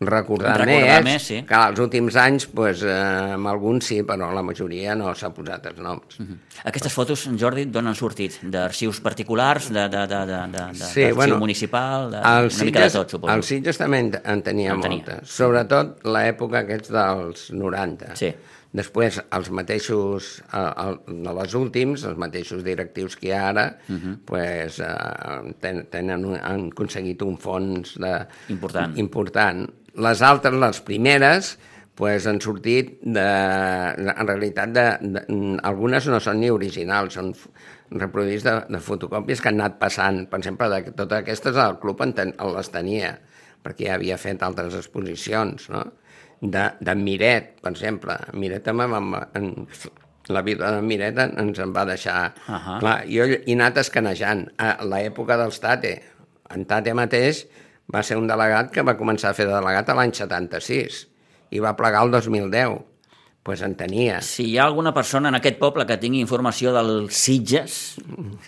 recordar, 0.00 0.56
Recordar 0.56 1.02
més, 1.04 1.04
més, 1.04 1.24
sí. 1.28 1.42
que 1.46 1.58
els 1.68 1.80
últims 1.82 2.16
anys 2.16 2.46
pues, 2.46 2.82
eh, 2.82 3.34
amb 3.36 3.50
alguns 3.50 3.84
sí, 3.90 3.98
però 4.08 4.30
la 4.32 4.42
majoria 4.42 4.94
no 4.96 5.12
s'ha 5.14 5.28
posat 5.36 5.66
els 5.66 5.78
noms. 5.78 6.18
Mm 6.18 6.26
-hmm. 6.26 6.36
Aquestes 6.64 6.92
fotos, 6.92 7.28
Jordi, 7.38 7.66
d'on 7.66 7.86
han 7.86 7.94
sortit? 7.94 8.38
D'arxius 8.42 9.00
particulars, 9.00 9.68
de, 9.68 9.88
de, 9.88 10.06
de, 10.06 10.26
de, 10.26 10.40
de, 10.52 10.64
de 10.72 10.74
Sí, 10.74 11.00
d'arxiu 11.00 11.14
bueno, 11.14 11.38
municipal, 11.38 12.10
de, 12.10 12.16
una 12.18 12.40
mica 12.40 12.48
de 12.48 12.50
Sitges, 12.50 12.92
tot, 12.92 13.10
suposo. 13.10 13.34
els 13.34 13.46
Sitges 13.46 13.76
també 13.78 13.98
en, 13.98 14.12
en 14.24 14.42
tenia 14.42 14.72
En 14.72 14.80
tenia. 14.80 14.96
moltes, 14.96 15.28
sobretot 15.28 16.04
l'època 16.04 16.58
aquests 16.60 16.90
dels 16.90 17.50
90. 17.52 18.16
Sí. 18.16 18.34
Després, 18.72 19.20
els 19.34 19.48
mateixos, 19.50 20.42
eh, 20.52 20.72
el, 20.84 20.98
de 21.24 21.32
les 21.34 21.54
últims, 21.58 22.04
els 22.04 22.16
mateixos 22.16 22.62
directius 22.62 23.16
que 23.16 23.26
hi 23.26 23.32
ha 23.32 23.48
ara, 23.48 23.64
uh 23.88 23.94
-huh. 23.96 24.18
pues, 24.24 24.78
eh, 24.78 25.54
ten, 25.60 25.86
tenen 25.90 26.38
han 26.40 26.68
aconseguit 26.70 27.20
un 27.22 27.36
fons 27.36 27.98
de, 27.98 28.26
important. 28.48 28.96
important. 28.96 29.70
Les 29.94 30.22
altres, 30.22 30.54
les 30.54 30.80
primeres, 30.86 31.56
pues, 31.98 32.26
han 32.26 32.40
sortit 32.40 32.98
de, 33.02 33.26
en 33.98 34.26
realitat 34.28 34.72
de, 34.72 34.86
de, 35.02 35.24
algunes 35.68 36.06
no 36.08 36.20
són 36.22 36.40
ni 36.40 36.50
originals, 36.52 37.18
són 37.18 37.32
reproduïts 37.90 38.46
de, 38.46 38.54
de 38.70 38.80
fotocòpies 38.80 39.42
que 39.42 39.50
han 39.50 39.60
anat 39.60 39.80
passant. 39.80 40.22
Per 40.30 40.38
exemple, 40.40 40.68
de, 40.72 40.94
totes 40.94 41.22
aquestes 41.22 41.58
el 41.60 41.78
club 41.82 42.02
en 42.06 42.14
ten, 42.16 42.34
les 42.54 42.70
tenia, 42.72 43.16
perquè 43.64 43.90
ja 43.90 43.96
havia 43.98 44.20
fet 44.20 44.42
altres 44.46 44.76
exposicions, 44.78 45.68
no? 45.74 45.84
de, 46.40 46.62
de 46.80 46.94
Miret, 46.96 47.56
per 47.60 47.74
exemple. 47.74 48.16
Miret 48.32 48.64
també 48.64 48.86
en, 48.88 49.10
en, 49.36 49.50
la 50.30 50.42
vida 50.46 50.70
de 50.76 50.82
Miret 50.86 51.18
ens 51.26 51.58
en 51.60 51.74
va 51.74 51.84
deixar... 51.84 52.32
Uh 52.46 52.54
-huh. 52.54 52.78
Clar, 52.80 52.98
jo 53.08 53.24
he 53.24 53.54
anat 53.54 53.78
escanejant. 53.78 54.46
A 54.58 54.84
l'època 54.84 55.36
dels 55.36 55.60
Tate, 55.60 56.02
en 56.50 56.64
Tate 56.64 56.94
mateix 56.94 57.46
va 57.94 58.02
ser 58.06 58.18
un 58.20 58.28
delegat 58.30 58.70
que 58.74 58.84
va 58.86 58.96
començar 58.98 59.30
a 59.30 59.36
fer 59.36 59.48
de 59.48 59.54
delegat 59.56 59.90
a 59.90 59.96
l'any 59.98 60.14
76 60.16 61.04
i 61.50 61.62
va 61.62 61.76
plegar 61.78 62.04
el 62.06 62.14
2010 62.14 62.78
pues 63.42 63.62
en 63.64 63.74
tenia. 63.74 64.20
Si 64.20 64.50
hi 64.50 64.58
ha 64.58 64.66
alguna 64.68 64.92
persona 64.92 65.30
en 65.32 65.38
aquest 65.38 65.56
poble 65.58 65.86
que 65.88 65.96
tingui 65.98 66.20
informació 66.20 66.74
dels 66.76 67.16
Sitges 67.16 67.80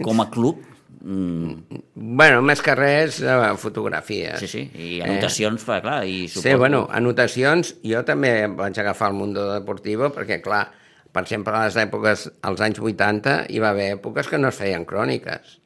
com 0.03 0.21
a 0.21 0.29
club, 0.31 0.61
Mm. 1.03 1.81
Bueno, 1.95 2.43
més 2.47 2.61
que 2.63 2.75
res, 2.79 3.19
eh, 3.27 3.39
fotografies. 3.59 4.39
Sí, 4.39 4.47
sí, 4.47 4.61
i 4.79 5.01
anotacions, 5.03 5.65
eh? 5.67 5.81
clar, 5.83 5.97
i 6.07 6.29
suposo... 6.29 6.45
Sí, 6.45 6.55
bueno, 6.55 6.85
anotacions, 6.95 7.75
jo 7.83 8.05
també 8.07 8.47
vaig 8.47 8.79
agafar 8.79 9.11
el 9.11 9.19
Mundo 9.19 9.49
Deportivo, 9.51 10.13
perquè, 10.15 10.39
clar, 10.45 10.69
per 11.13 11.25
exemple, 11.25 11.57
a 11.57 11.67
les 11.67 11.79
èpoques, 11.83 12.29
als 12.47 12.63
anys 12.65 12.79
80, 12.79 13.35
hi 13.51 13.59
va 13.63 13.73
haver 13.75 13.91
èpoques 13.97 14.31
que 14.31 14.39
no 14.39 14.53
es 14.53 14.61
feien 14.61 14.87
cròniques. 14.87 15.59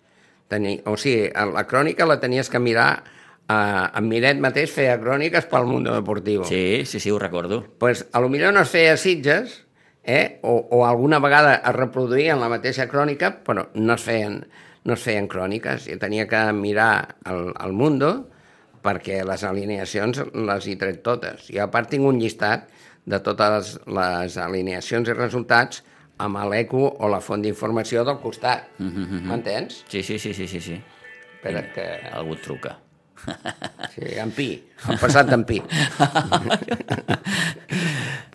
Teni... 0.49 0.79
O 0.89 0.97
sigui, 0.97 1.29
la 1.53 1.67
crònica 1.69 2.09
la 2.09 2.19
tenies 2.23 2.49
que 2.49 2.62
mirar 2.62 3.05
Uh, 3.46 3.87
en 3.94 4.09
Miret 4.11 4.40
mateix 4.42 4.72
feia 4.74 4.96
cròniques 4.98 5.44
pel 5.46 5.68
Mundo 5.68 5.92
Deportivo. 5.94 6.44
Sí, 6.44 6.82
sí, 6.85 6.98
sí, 6.98 7.11
ho 7.11 7.18
recordo. 7.18 7.64
pues, 7.78 8.06
a 8.12 8.20
lo 8.20 8.28
millor 8.28 8.52
no 8.52 8.61
es 8.61 8.68
feia 8.68 8.96
Sitges, 8.96 9.66
eh? 10.02 10.40
o, 10.42 10.66
o 10.70 10.87
alguna 10.87 11.20
vegada 11.20 11.56
es 11.56 11.74
reproduïen 11.76 12.40
la 12.40 12.48
mateixa 12.50 12.88
crònica, 12.90 13.44
però 13.46 13.68
no 13.74 13.94
es 13.94 14.02
feien 14.02 14.46
no 14.87 14.94
es 14.94 15.02
feien 15.02 15.26
cròniques, 15.26 15.88
i 15.90 15.96
tenia 15.98 16.28
que 16.30 16.40
mirar 16.54 17.16
el, 17.26 17.52
el 17.59 17.72
Mundo 17.74 18.28
perquè 18.87 19.24
les 19.26 19.42
alineacions 19.42 20.20
les 20.35 20.66
hi 20.66 20.76
tret 20.78 21.02
totes. 21.02 21.48
I 21.50 21.59
a 21.59 21.66
part 21.70 21.90
tinc 21.90 22.06
un 22.06 22.20
llistat 22.22 22.68
de 23.06 23.18
totes 23.18 23.76
les 23.87 24.37
alineacions 24.38 25.11
i 25.11 25.14
resultats 25.16 25.82
amb 26.22 26.38
l'eco 26.50 26.87
o 26.87 27.11
la 27.11 27.18
font 27.20 27.42
d'informació 27.42 28.04
del 28.06 28.18
costat. 28.22 28.70
M'entens? 28.78 29.85
Sí, 29.90 30.02
sí, 30.06 30.18
sí, 30.22 30.32
sí, 30.35 30.46
sí, 30.46 30.61
sí. 30.61 30.78
Espera 31.35 31.66
que... 31.74 31.87
Algú 32.14 32.38
et 32.38 32.46
truca. 32.46 32.76
Sí, 33.96 34.05
en 34.20 34.31
Pi, 34.37 34.48
el 34.90 34.98
passat 35.00 35.31
d'en 35.31 35.44
Pi. 35.48 35.61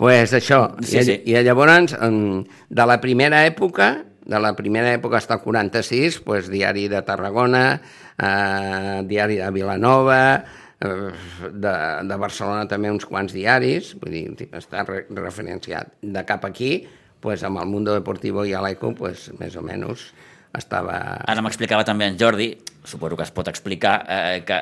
pues 0.02 0.34
això, 0.34 0.63
sí, 0.82 0.98
I, 0.98 1.04
sí. 1.06 1.17
i 1.30 1.36
llavors, 1.46 1.94
de 1.94 2.88
la 2.89 2.98
primera 3.04 3.44
època, 3.46 3.91
de 4.26 4.39
la 4.41 4.56
primera 4.58 4.94
època 4.94 5.20
fins 5.22 5.36
al 5.36 5.44
46, 5.44 6.22
pues, 6.26 6.50
Diari 6.50 6.88
de 6.89 7.02
Tarragona, 7.06 7.65
eh, 8.17 9.02
Diari 9.10 9.38
de 9.41 9.52
Vilanova, 9.54 10.22
eh, 10.80 11.12
de, 11.52 11.76
de 12.10 12.17
Barcelona 12.17 12.67
també 12.70 12.91
uns 12.94 13.06
quants 13.06 13.34
diaris, 13.34 13.94
vull 14.02 14.17
dir, 14.17 14.50
està 14.58 14.86
re 14.88 15.06
referenciat. 15.10 15.96
De 16.02 16.26
cap 16.26 16.46
aquí, 16.50 16.74
pues, 17.22 17.46
amb 17.46 17.62
el 17.62 17.70
Mundo 17.70 17.94
Deportivo 17.94 18.46
i 18.46 18.58
l'Eco, 18.58 18.96
pues, 18.98 19.30
més 19.39 19.58
o 19.58 19.65
menys 19.65 20.10
estava... 20.58 20.98
Ara 21.28 21.44
m'explicava 21.46 21.86
també 21.88 22.08
en 22.10 22.18
Jordi, 22.20 22.52
suposo 22.86 23.18
que 23.20 23.28
es 23.28 23.34
pot 23.36 23.48
explicar, 23.52 24.00
eh, 24.08 24.42
que 24.48 24.62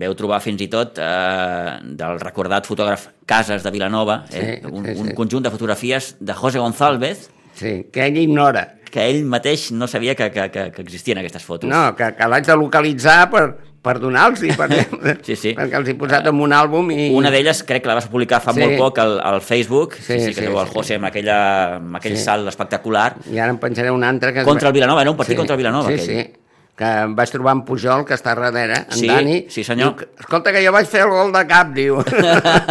veu 0.00 0.14
trobar 0.18 0.40
fins 0.44 0.60
i 0.64 0.68
tot 0.72 0.98
eh, 1.02 1.70
del 2.00 2.20
recordat 2.22 2.66
fotògraf 2.66 3.08
Casas 3.26 3.64
de 3.64 3.72
Vilanova, 3.74 4.24
eh, 4.30 4.60
sí, 4.60 4.72
un, 4.72 4.84
sí, 4.84 4.96
sí. 4.96 5.06
un 5.06 5.14
conjunt 5.16 5.46
de 5.46 5.54
fotografies 5.54 6.16
de 6.20 6.36
José 6.36 6.60
González, 6.60 7.30
Sí, 7.54 7.86
que 7.92 8.06
ell 8.06 8.16
ignora. 8.18 8.64
Que 8.90 9.06
ell 9.10 9.24
mateix 9.26 9.70
no 9.74 9.86
sabia 9.90 10.14
que, 10.18 10.30
que, 10.34 10.48
que, 10.50 10.64
que 10.74 10.82
existien 10.82 11.18
aquestes 11.18 11.44
fotos. 11.46 11.70
No, 11.70 11.94
que, 11.98 12.12
que 12.18 12.28
l'haig 12.30 12.46
de 12.46 12.56
localitzar 12.58 13.18
per, 13.30 13.44
per 13.84 13.98
donar-los-hi, 14.00 14.54
per, 14.56 14.68
sí, 15.26 15.36
sí. 15.36 15.52
perquè 15.56 15.80
els 15.80 15.90
he 15.92 15.96
posat 16.00 16.28
en 16.30 16.40
un 16.40 16.54
àlbum 16.56 16.88
i... 16.94 17.10
Una 17.16 17.32
d'elles 17.34 17.60
crec 17.68 17.84
que 17.84 17.90
la 17.90 17.98
vas 17.98 18.08
publicar 18.10 18.40
fa 18.44 18.54
sí. 18.56 18.62
molt 18.64 18.80
poc 18.80 19.02
al, 19.02 19.18
al 19.20 19.42
Facebook, 19.44 19.98
sí, 19.98 20.06
sí, 20.06 20.30
sí, 20.30 20.32
que 20.38 20.46
sí, 20.46 20.48
el 20.48 20.72
José 20.72 20.94
sí. 20.94 21.00
amb, 21.00 21.10
aquella, 21.10 21.36
amb 21.80 22.00
aquell 22.00 22.16
sí. 22.16 22.24
salt 22.24 22.48
espectacular. 22.50 23.10
I 23.32 23.42
ara 23.42 23.52
em 23.54 23.60
penjaré 23.60 23.92
un 23.94 24.06
altre 24.08 24.32
que... 24.32 24.46
Contra 24.48 24.72
el 24.72 24.76
Vilanova, 24.78 25.04
era 25.04 25.12
un 25.12 25.20
partit 25.20 25.36
sí, 25.36 25.42
contra 25.42 25.58
el 25.58 25.62
Vilanova. 25.62 25.92
Sí, 25.92 26.00
aquell. 26.00 26.24
sí 26.24 26.40
que 26.74 26.88
em 27.04 27.12
vaig 27.14 27.30
trobar 27.30 27.52
en 27.54 27.60
Pujol, 27.62 28.00
que 28.02 28.16
està 28.16 28.32
darrere, 28.34 28.80
en 28.88 28.96
sí, 28.98 29.06
Dani. 29.06 29.36
Sí, 29.46 29.62
senyor. 29.62 29.92
Diu, 29.94 30.08
Escolta, 30.24 30.50
que 30.50 30.64
jo 30.64 30.72
vaig 30.74 30.88
fer 30.90 31.04
el 31.04 31.12
gol 31.12 31.30
de 31.30 31.44
cap, 31.46 31.70
diu. 31.76 32.00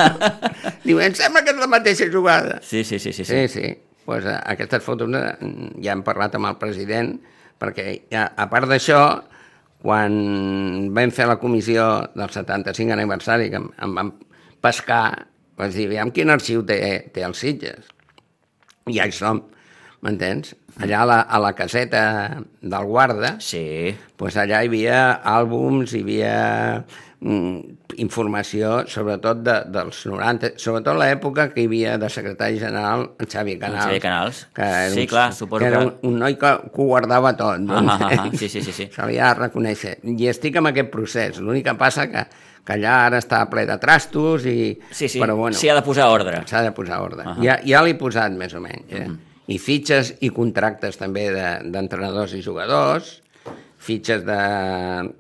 diu, 0.90 1.00
em 1.00 1.16
sembla 1.16 1.46
que 1.46 1.54
és 1.56 1.62
la 1.62 1.70
mateixa 1.72 2.10
jugada. 2.12 2.58
Sí, 2.68 2.84
sí, 2.84 3.00
sí. 3.00 3.16
sí, 3.16 3.24
sí. 3.24 3.48
sí, 3.48 3.48
sí 3.48 3.72
pues, 4.06 4.26
eh, 4.26 4.40
aquestes 4.46 4.84
fotos 4.84 5.10
eh, 5.16 5.36
ja 5.82 5.94
hem 5.96 6.04
parlat 6.06 6.36
amb 6.38 6.50
el 6.52 6.58
president, 6.62 7.16
perquè 7.60 7.88
ja, 8.12 8.28
a 8.36 8.48
part 8.52 8.70
d'això, 8.70 9.00
quan 9.84 10.14
vam 10.96 11.12
fer 11.12 11.28
la 11.28 11.40
comissió 11.42 11.86
del 12.16 12.32
75 12.32 12.96
aniversari, 12.96 13.50
que 13.52 13.60
em, 13.60 13.68
em 13.84 13.96
vam 13.98 14.14
pescar, 14.64 15.28
vaig 15.60 15.76
dir, 15.76 15.90
aviam 15.92 16.14
quin 16.16 16.32
arxiu 16.32 16.64
té, 16.68 16.78
té 17.14 17.26
els 17.28 17.42
Sitges. 17.44 17.90
I 18.88 18.98
ja 18.98 19.08
hi 19.08 19.16
som, 19.16 19.42
m'entens? 20.04 20.56
Allà 20.82 21.04
a 21.04 21.08
la, 21.08 21.20
a 21.22 21.40
la 21.44 21.52
caseta 21.54 22.04
del 22.62 22.88
guarda, 22.90 23.36
sí. 23.44 23.94
pues 24.18 24.40
allà 24.40 24.64
hi 24.64 24.72
havia 24.72 25.02
àlbums, 25.36 25.94
hi 25.94 26.02
havia 26.02 26.38
informació, 28.04 28.84
sobretot 28.90 29.44
de, 29.46 29.56
dels 29.72 30.00
90, 30.10 30.54
sobretot 30.60 30.98
l'època 31.00 31.48
que 31.54 31.64
hi 31.64 31.68
havia 31.70 31.98
de 32.02 32.10
secretari 32.12 32.60
general 32.60 33.06
en 33.22 33.30
Xavi 33.32 33.56
Canals. 33.62 33.86
Xavi 33.86 34.00
Canals. 34.04 34.42
Que 34.56 34.68
era 34.68 34.90
sí, 34.92 35.06
un, 35.06 35.08
clar, 35.08 35.28
suposo 35.34 35.64
que... 35.64 35.70
Era 35.70 35.80
un, 35.86 35.94
un 36.10 36.18
noi 36.20 36.36
que, 36.42 36.52
que 36.74 36.82
ho 36.82 36.88
guardava 36.90 37.32
tot. 37.40 37.62
Ah, 37.62 37.68
doncs, 37.70 37.94
ah, 37.94 38.10
ah, 38.10 38.26
ah. 38.26 38.32
Sí, 38.36 38.50
sí, 38.50 38.62
sí, 38.62 38.76
sí. 38.76 38.90
Se 38.96 39.08
li 39.08 39.20
ha 39.20 39.32
de 39.32 39.40
reconèixer. 39.46 39.96
I 40.04 40.32
estic 40.34 40.60
en 40.60 40.72
aquest 40.74 40.92
procés. 40.92 41.40
L'únic 41.40 41.68
que 41.70 41.78
passa 41.80 42.10
que, 42.12 42.26
que 42.66 42.76
allà 42.76 43.00
ara 43.08 43.24
està 43.24 43.44
ple 43.52 43.66
de 43.70 43.78
trastos 43.80 44.48
i... 44.50 44.58
Sí, 44.92 45.08
sí, 45.08 45.22
però 45.24 45.38
bueno, 45.40 45.56
s'hi 45.60 45.72
ha 45.72 45.78
de 45.80 45.86
posar 45.86 46.10
ordre. 46.12 46.44
S'ha 46.50 46.64
de 46.66 46.74
posar 46.76 47.00
ordre. 47.06 47.24
-huh. 47.24 47.40
Ja, 47.46 47.60
ja 47.64 47.84
l'he 47.84 47.96
posat, 47.96 48.36
més 48.36 48.54
o 48.54 48.60
menys. 48.60 48.92
Eh? 48.92 49.06
Uh 49.08 49.12
-huh. 49.14 49.20
I 49.48 49.58
fitxes 49.60 50.16
i 50.22 50.30
contractes 50.30 50.98
també 50.98 51.30
d'entrenadors 51.64 52.32
de, 52.32 52.38
i 52.40 52.42
jugadors, 52.42 53.22
fitxes 53.84 54.24
de, 54.28 54.42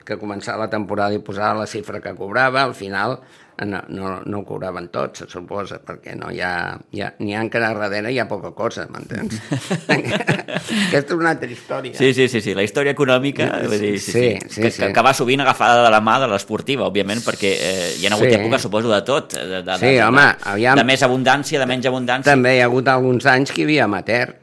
que 0.07 0.19
començava 0.21 0.65
la 0.65 0.71
temporada 0.71 1.15
i 1.15 1.23
posava 1.23 1.63
la 1.63 1.69
xifra 1.69 1.99
que 2.03 2.15
cobrava, 2.15 2.63
al 2.63 2.75
final 2.77 3.19
no, 3.65 3.83
no, 3.87 4.21
no 4.25 4.39
ho 4.39 4.45
cobraven 4.45 4.87
tots, 4.91 5.21
se 5.21 5.27
suposa, 5.29 5.77
perquè 5.85 6.15
no 6.17 6.31
hi 6.33 6.39
ha, 6.43 6.73
hi 6.91 7.03
ha, 7.03 7.11
n'hi 7.21 7.35
ha 7.35 7.41
encara 7.45 7.69
darrere 7.77 8.11
hi 8.11 8.17
ha 8.19 8.25
poca 8.27 8.51
cosa, 8.57 8.85
m'entens? 8.91 9.37
Aquesta 10.89 11.13
és 11.13 11.15
una 11.15 11.33
altra 11.35 11.49
història. 11.51 11.93
Sí, 11.97 12.13
sí, 12.17 12.27
sí, 12.31 12.41
sí. 12.41 12.55
la 12.57 12.65
història 12.65 12.95
econòmica, 12.95 13.49
vull 13.67 13.77
dir, 13.77 13.93
sí, 13.99 14.11
sí, 14.11 14.23
sí, 14.41 14.47
sí, 14.55 14.61
que, 14.61 14.71
sí. 14.73 14.89
que 14.95 15.05
va 15.05 15.13
sovint 15.17 15.43
agafada 15.45 15.83
de 15.85 15.91
la 15.93 16.01
mà 16.03 16.17
de 16.23 16.29
l'esportiva, 16.31 16.87
òbviament, 16.89 17.21
perquè 17.25 17.53
eh, 17.53 17.91
hi 17.99 18.07
ha 18.07 18.15
hagut 18.15 18.29
sí. 18.29 18.39
èpoques, 18.39 18.65
suposo, 18.67 18.91
de 18.93 19.01
tot, 19.07 19.37
de, 19.37 19.61
de, 19.61 19.77
sí, 19.79 19.91
de, 19.91 19.99
home, 20.07 20.25
de, 20.31 20.49
aviam, 20.55 20.81
de 20.81 20.87
més 20.89 21.05
abundància, 21.05 21.61
de 21.61 21.69
menys 21.69 21.91
abundància. 21.91 22.31
També 22.31 22.57
hi 22.57 22.63
ha 22.63 22.71
hagut 22.71 22.89
alguns 22.91 23.29
anys 23.29 23.53
que 23.53 23.63
hi 23.63 23.69
havia 23.69 23.85
amateur, 23.85 24.33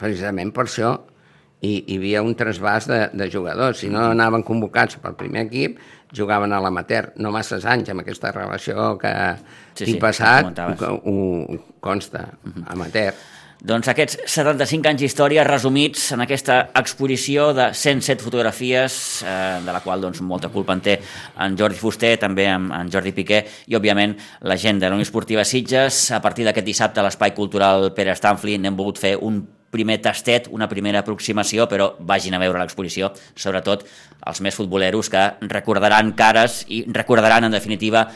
precisament 0.00 0.54
per 0.56 0.66
això, 0.66 0.96
i 1.64 1.76
hi 1.86 1.98
havia 1.98 2.22
un 2.22 2.34
trasbàs 2.36 2.88
de, 2.90 2.98
de 3.16 3.30
jugadors. 3.32 3.80
Si 3.80 3.88
no 3.92 4.10
anaven 4.10 4.44
convocats 4.46 4.98
pel 5.02 5.16
primer 5.18 5.46
equip, 5.46 5.78
jugaven 6.16 6.52
a 6.52 6.60
l'amater. 6.62 7.12
No 7.22 7.32
masses 7.34 7.64
anys 7.68 7.90
amb 7.92 8.04
aquesta 8.04 8.32
relació 8.34 8.92
que 9.00 9.14
sí, 9.74 9.86
sí, 9.86 9.96
passat, 10.00 10.52
que 10.78 10.92
ho, 10.92 11.16
ho 11.56 11.62
consta, 11.80 12.28
uh 12.44 12.52
-huh. 12.52 12.68
amater. 12.74 13.14
Doncs 13.66 13.88
aquests 13.88 14.18
75 14.28 14.90
anys 14.90 15.00
d'història 15.00 15.44
resumits 15.46 16.12
en 16.12 16.20
aquesta 16.20 16.58
exposició 16.76 17.54
de 17.56 17.70
107 17.72 18.22
fotografies, 18.22 19.24
eh, 19.24 19.60
de 19.64 19.72
la 19.72 19.80
qual 19.80 20.00
doncs, 20.00 20.20
molta 20.20 20.50
culpa 20.52 20.74
en 20.74 20.80
té 20.80 21.00
en 21.40 21.56
Jordi 21.56 21.74
Fuster, 21.74 22.18
també 22.18 22.44
en, 22.46 22.70
en 22.70 22.92
Jordi 22.92 23.12
Piqué, 23.12 23.46
i 23.66 23.74
òbviament 23.74 24.14
la 24.42 24.56
gent 24.56 24.78
de 24.78 24.88
la 24.88 24.94
Unió 24.94 25.02
Esportiva 25.02 25.44
Sitges. 25.44 26.12
A 26.12 26.20
partir 26.20 26.44
d'aquest 26.44 26.66
dissabte 26.66 27.00
a 27.00 27.02
l'Espai 27.08 27.34
Cultural 27.34 27.92
Pere 27.94 28.14
Stanfli 28.14 28.58
n'hem 28.58 28.76
volgut 28.76 28.98
fer 28.98 29.16
un 29.16 29.40
primer 29.76 29.98
tastet, 30.02 30.48
una 30.52 30.68
primera 30.70 31.04
aproximació, 31.04 31.68
però 31.68 31.92
vagin 32.08 32.36
a 32.36 32.40
veure 32.42 32.62
l'exposició, 32.62 33.12
sobretot 33.36 33.84
els 34.26 34.42
més 34.44 34.56
futboleros 34.56 35.12
que 35.12 35.28
recordaran 35.52 36.14
cares 36.16 36.62
i 36.72 36.82
recordaran, 36.88 37.46
en 37.46 37.54
definitiva, 37.54 38.06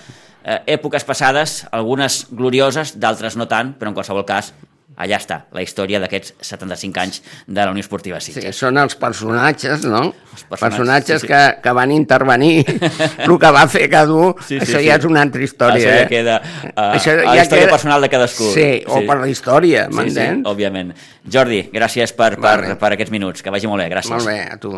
eh, 0.42 0.58
èpoques 0.78 1.04
passades, 1.04 1.60
algunes 1.70 2.24
glorioses, 2.32 2.96
d'altres 2.98 3.36
no 3.36 3.48
tant, 3.48 3.74
però 3.78 3.92
en 3.92 3.98
qualsevol 3.98 4.26
cas 4.28 4.54
allà 5.00 5.16
està, 5.20 5.38
la 5.56 5.62
història 5.64 5.98
d'aquests 6.02 6.34
75 6.44 7.00
anys 7.00 7.22
de 7.46 7.58
la 7.60 7.70
Unió 7.72 7.80
Esportiva 7.84 8.20
Sitges. 8.20 8.44
Sí, 8.52 8.52
són 8.66 8.76
els 8.82 8.94
personatges, 9.00 9.84
no? 9.88 10.02
Els 10.34 10.44
personatges, 10.44 10.60
personatges, 10.60 11.22
sí, 11.22 11.26
sí. 11.26 11.32
Que, 11.32 11.62
que 11.64 11.72
van 11.76 11.92
intervenir. 11.94 12.64
el 13.26 13.38
que 13.40 13.50
va 13.56 13.64
fer 13.72 13.86
Cadú, 13.90 14.34
Sí, 14.44 14.58
sí, 14.58 14.60
això 14.66 14.78
sí. 14.78 14.86
ja 14.88 14.98
és 15.00 15.06
una 15.08 15.22
altra 15.24 15.42
història. 15.46 15.80
Això 15.80 15.94
ja 15.96 16.02
eh? 16.04 16.08
queda 16.10 16.36
uh, 16.42 16.84
Això 16.98 17.14
a 17.16 17.22
la 17.24 17.36
ja 17.38 17.46
història 17.46 17.64
queda- 17.66 17.74
personal 17.76 18.04
de 18.06 18.10
cadascú. 18.12 18.50
Sí, 18.54 18.68
o 18.86 19.00
per 19.08 19.18
la 19.22 19.28
història, 19.32 19.86
Sí, 19.88 19.92
sí, 19.92 19.98
m'entens? 20.02 20.44
òbviament. 20.52 20.92
Jordi, 21.30 21.62
gràcies 21.72 22.12
per, 22.16 22.34
per, 22.40 22.76
per 22.80 22.92
aquests 22.94 23.12
minuts. 23.12 23.42
Que 23.44 23.50
vagi 23.52 23.68
molt 23.70 23.82
bé, 23.84 23.88
gràcies. 23.92 24.12
Molt 24.14 24.28
bé, 24.28 24.38
a 24.52 24.56
tu. 24.60 24.76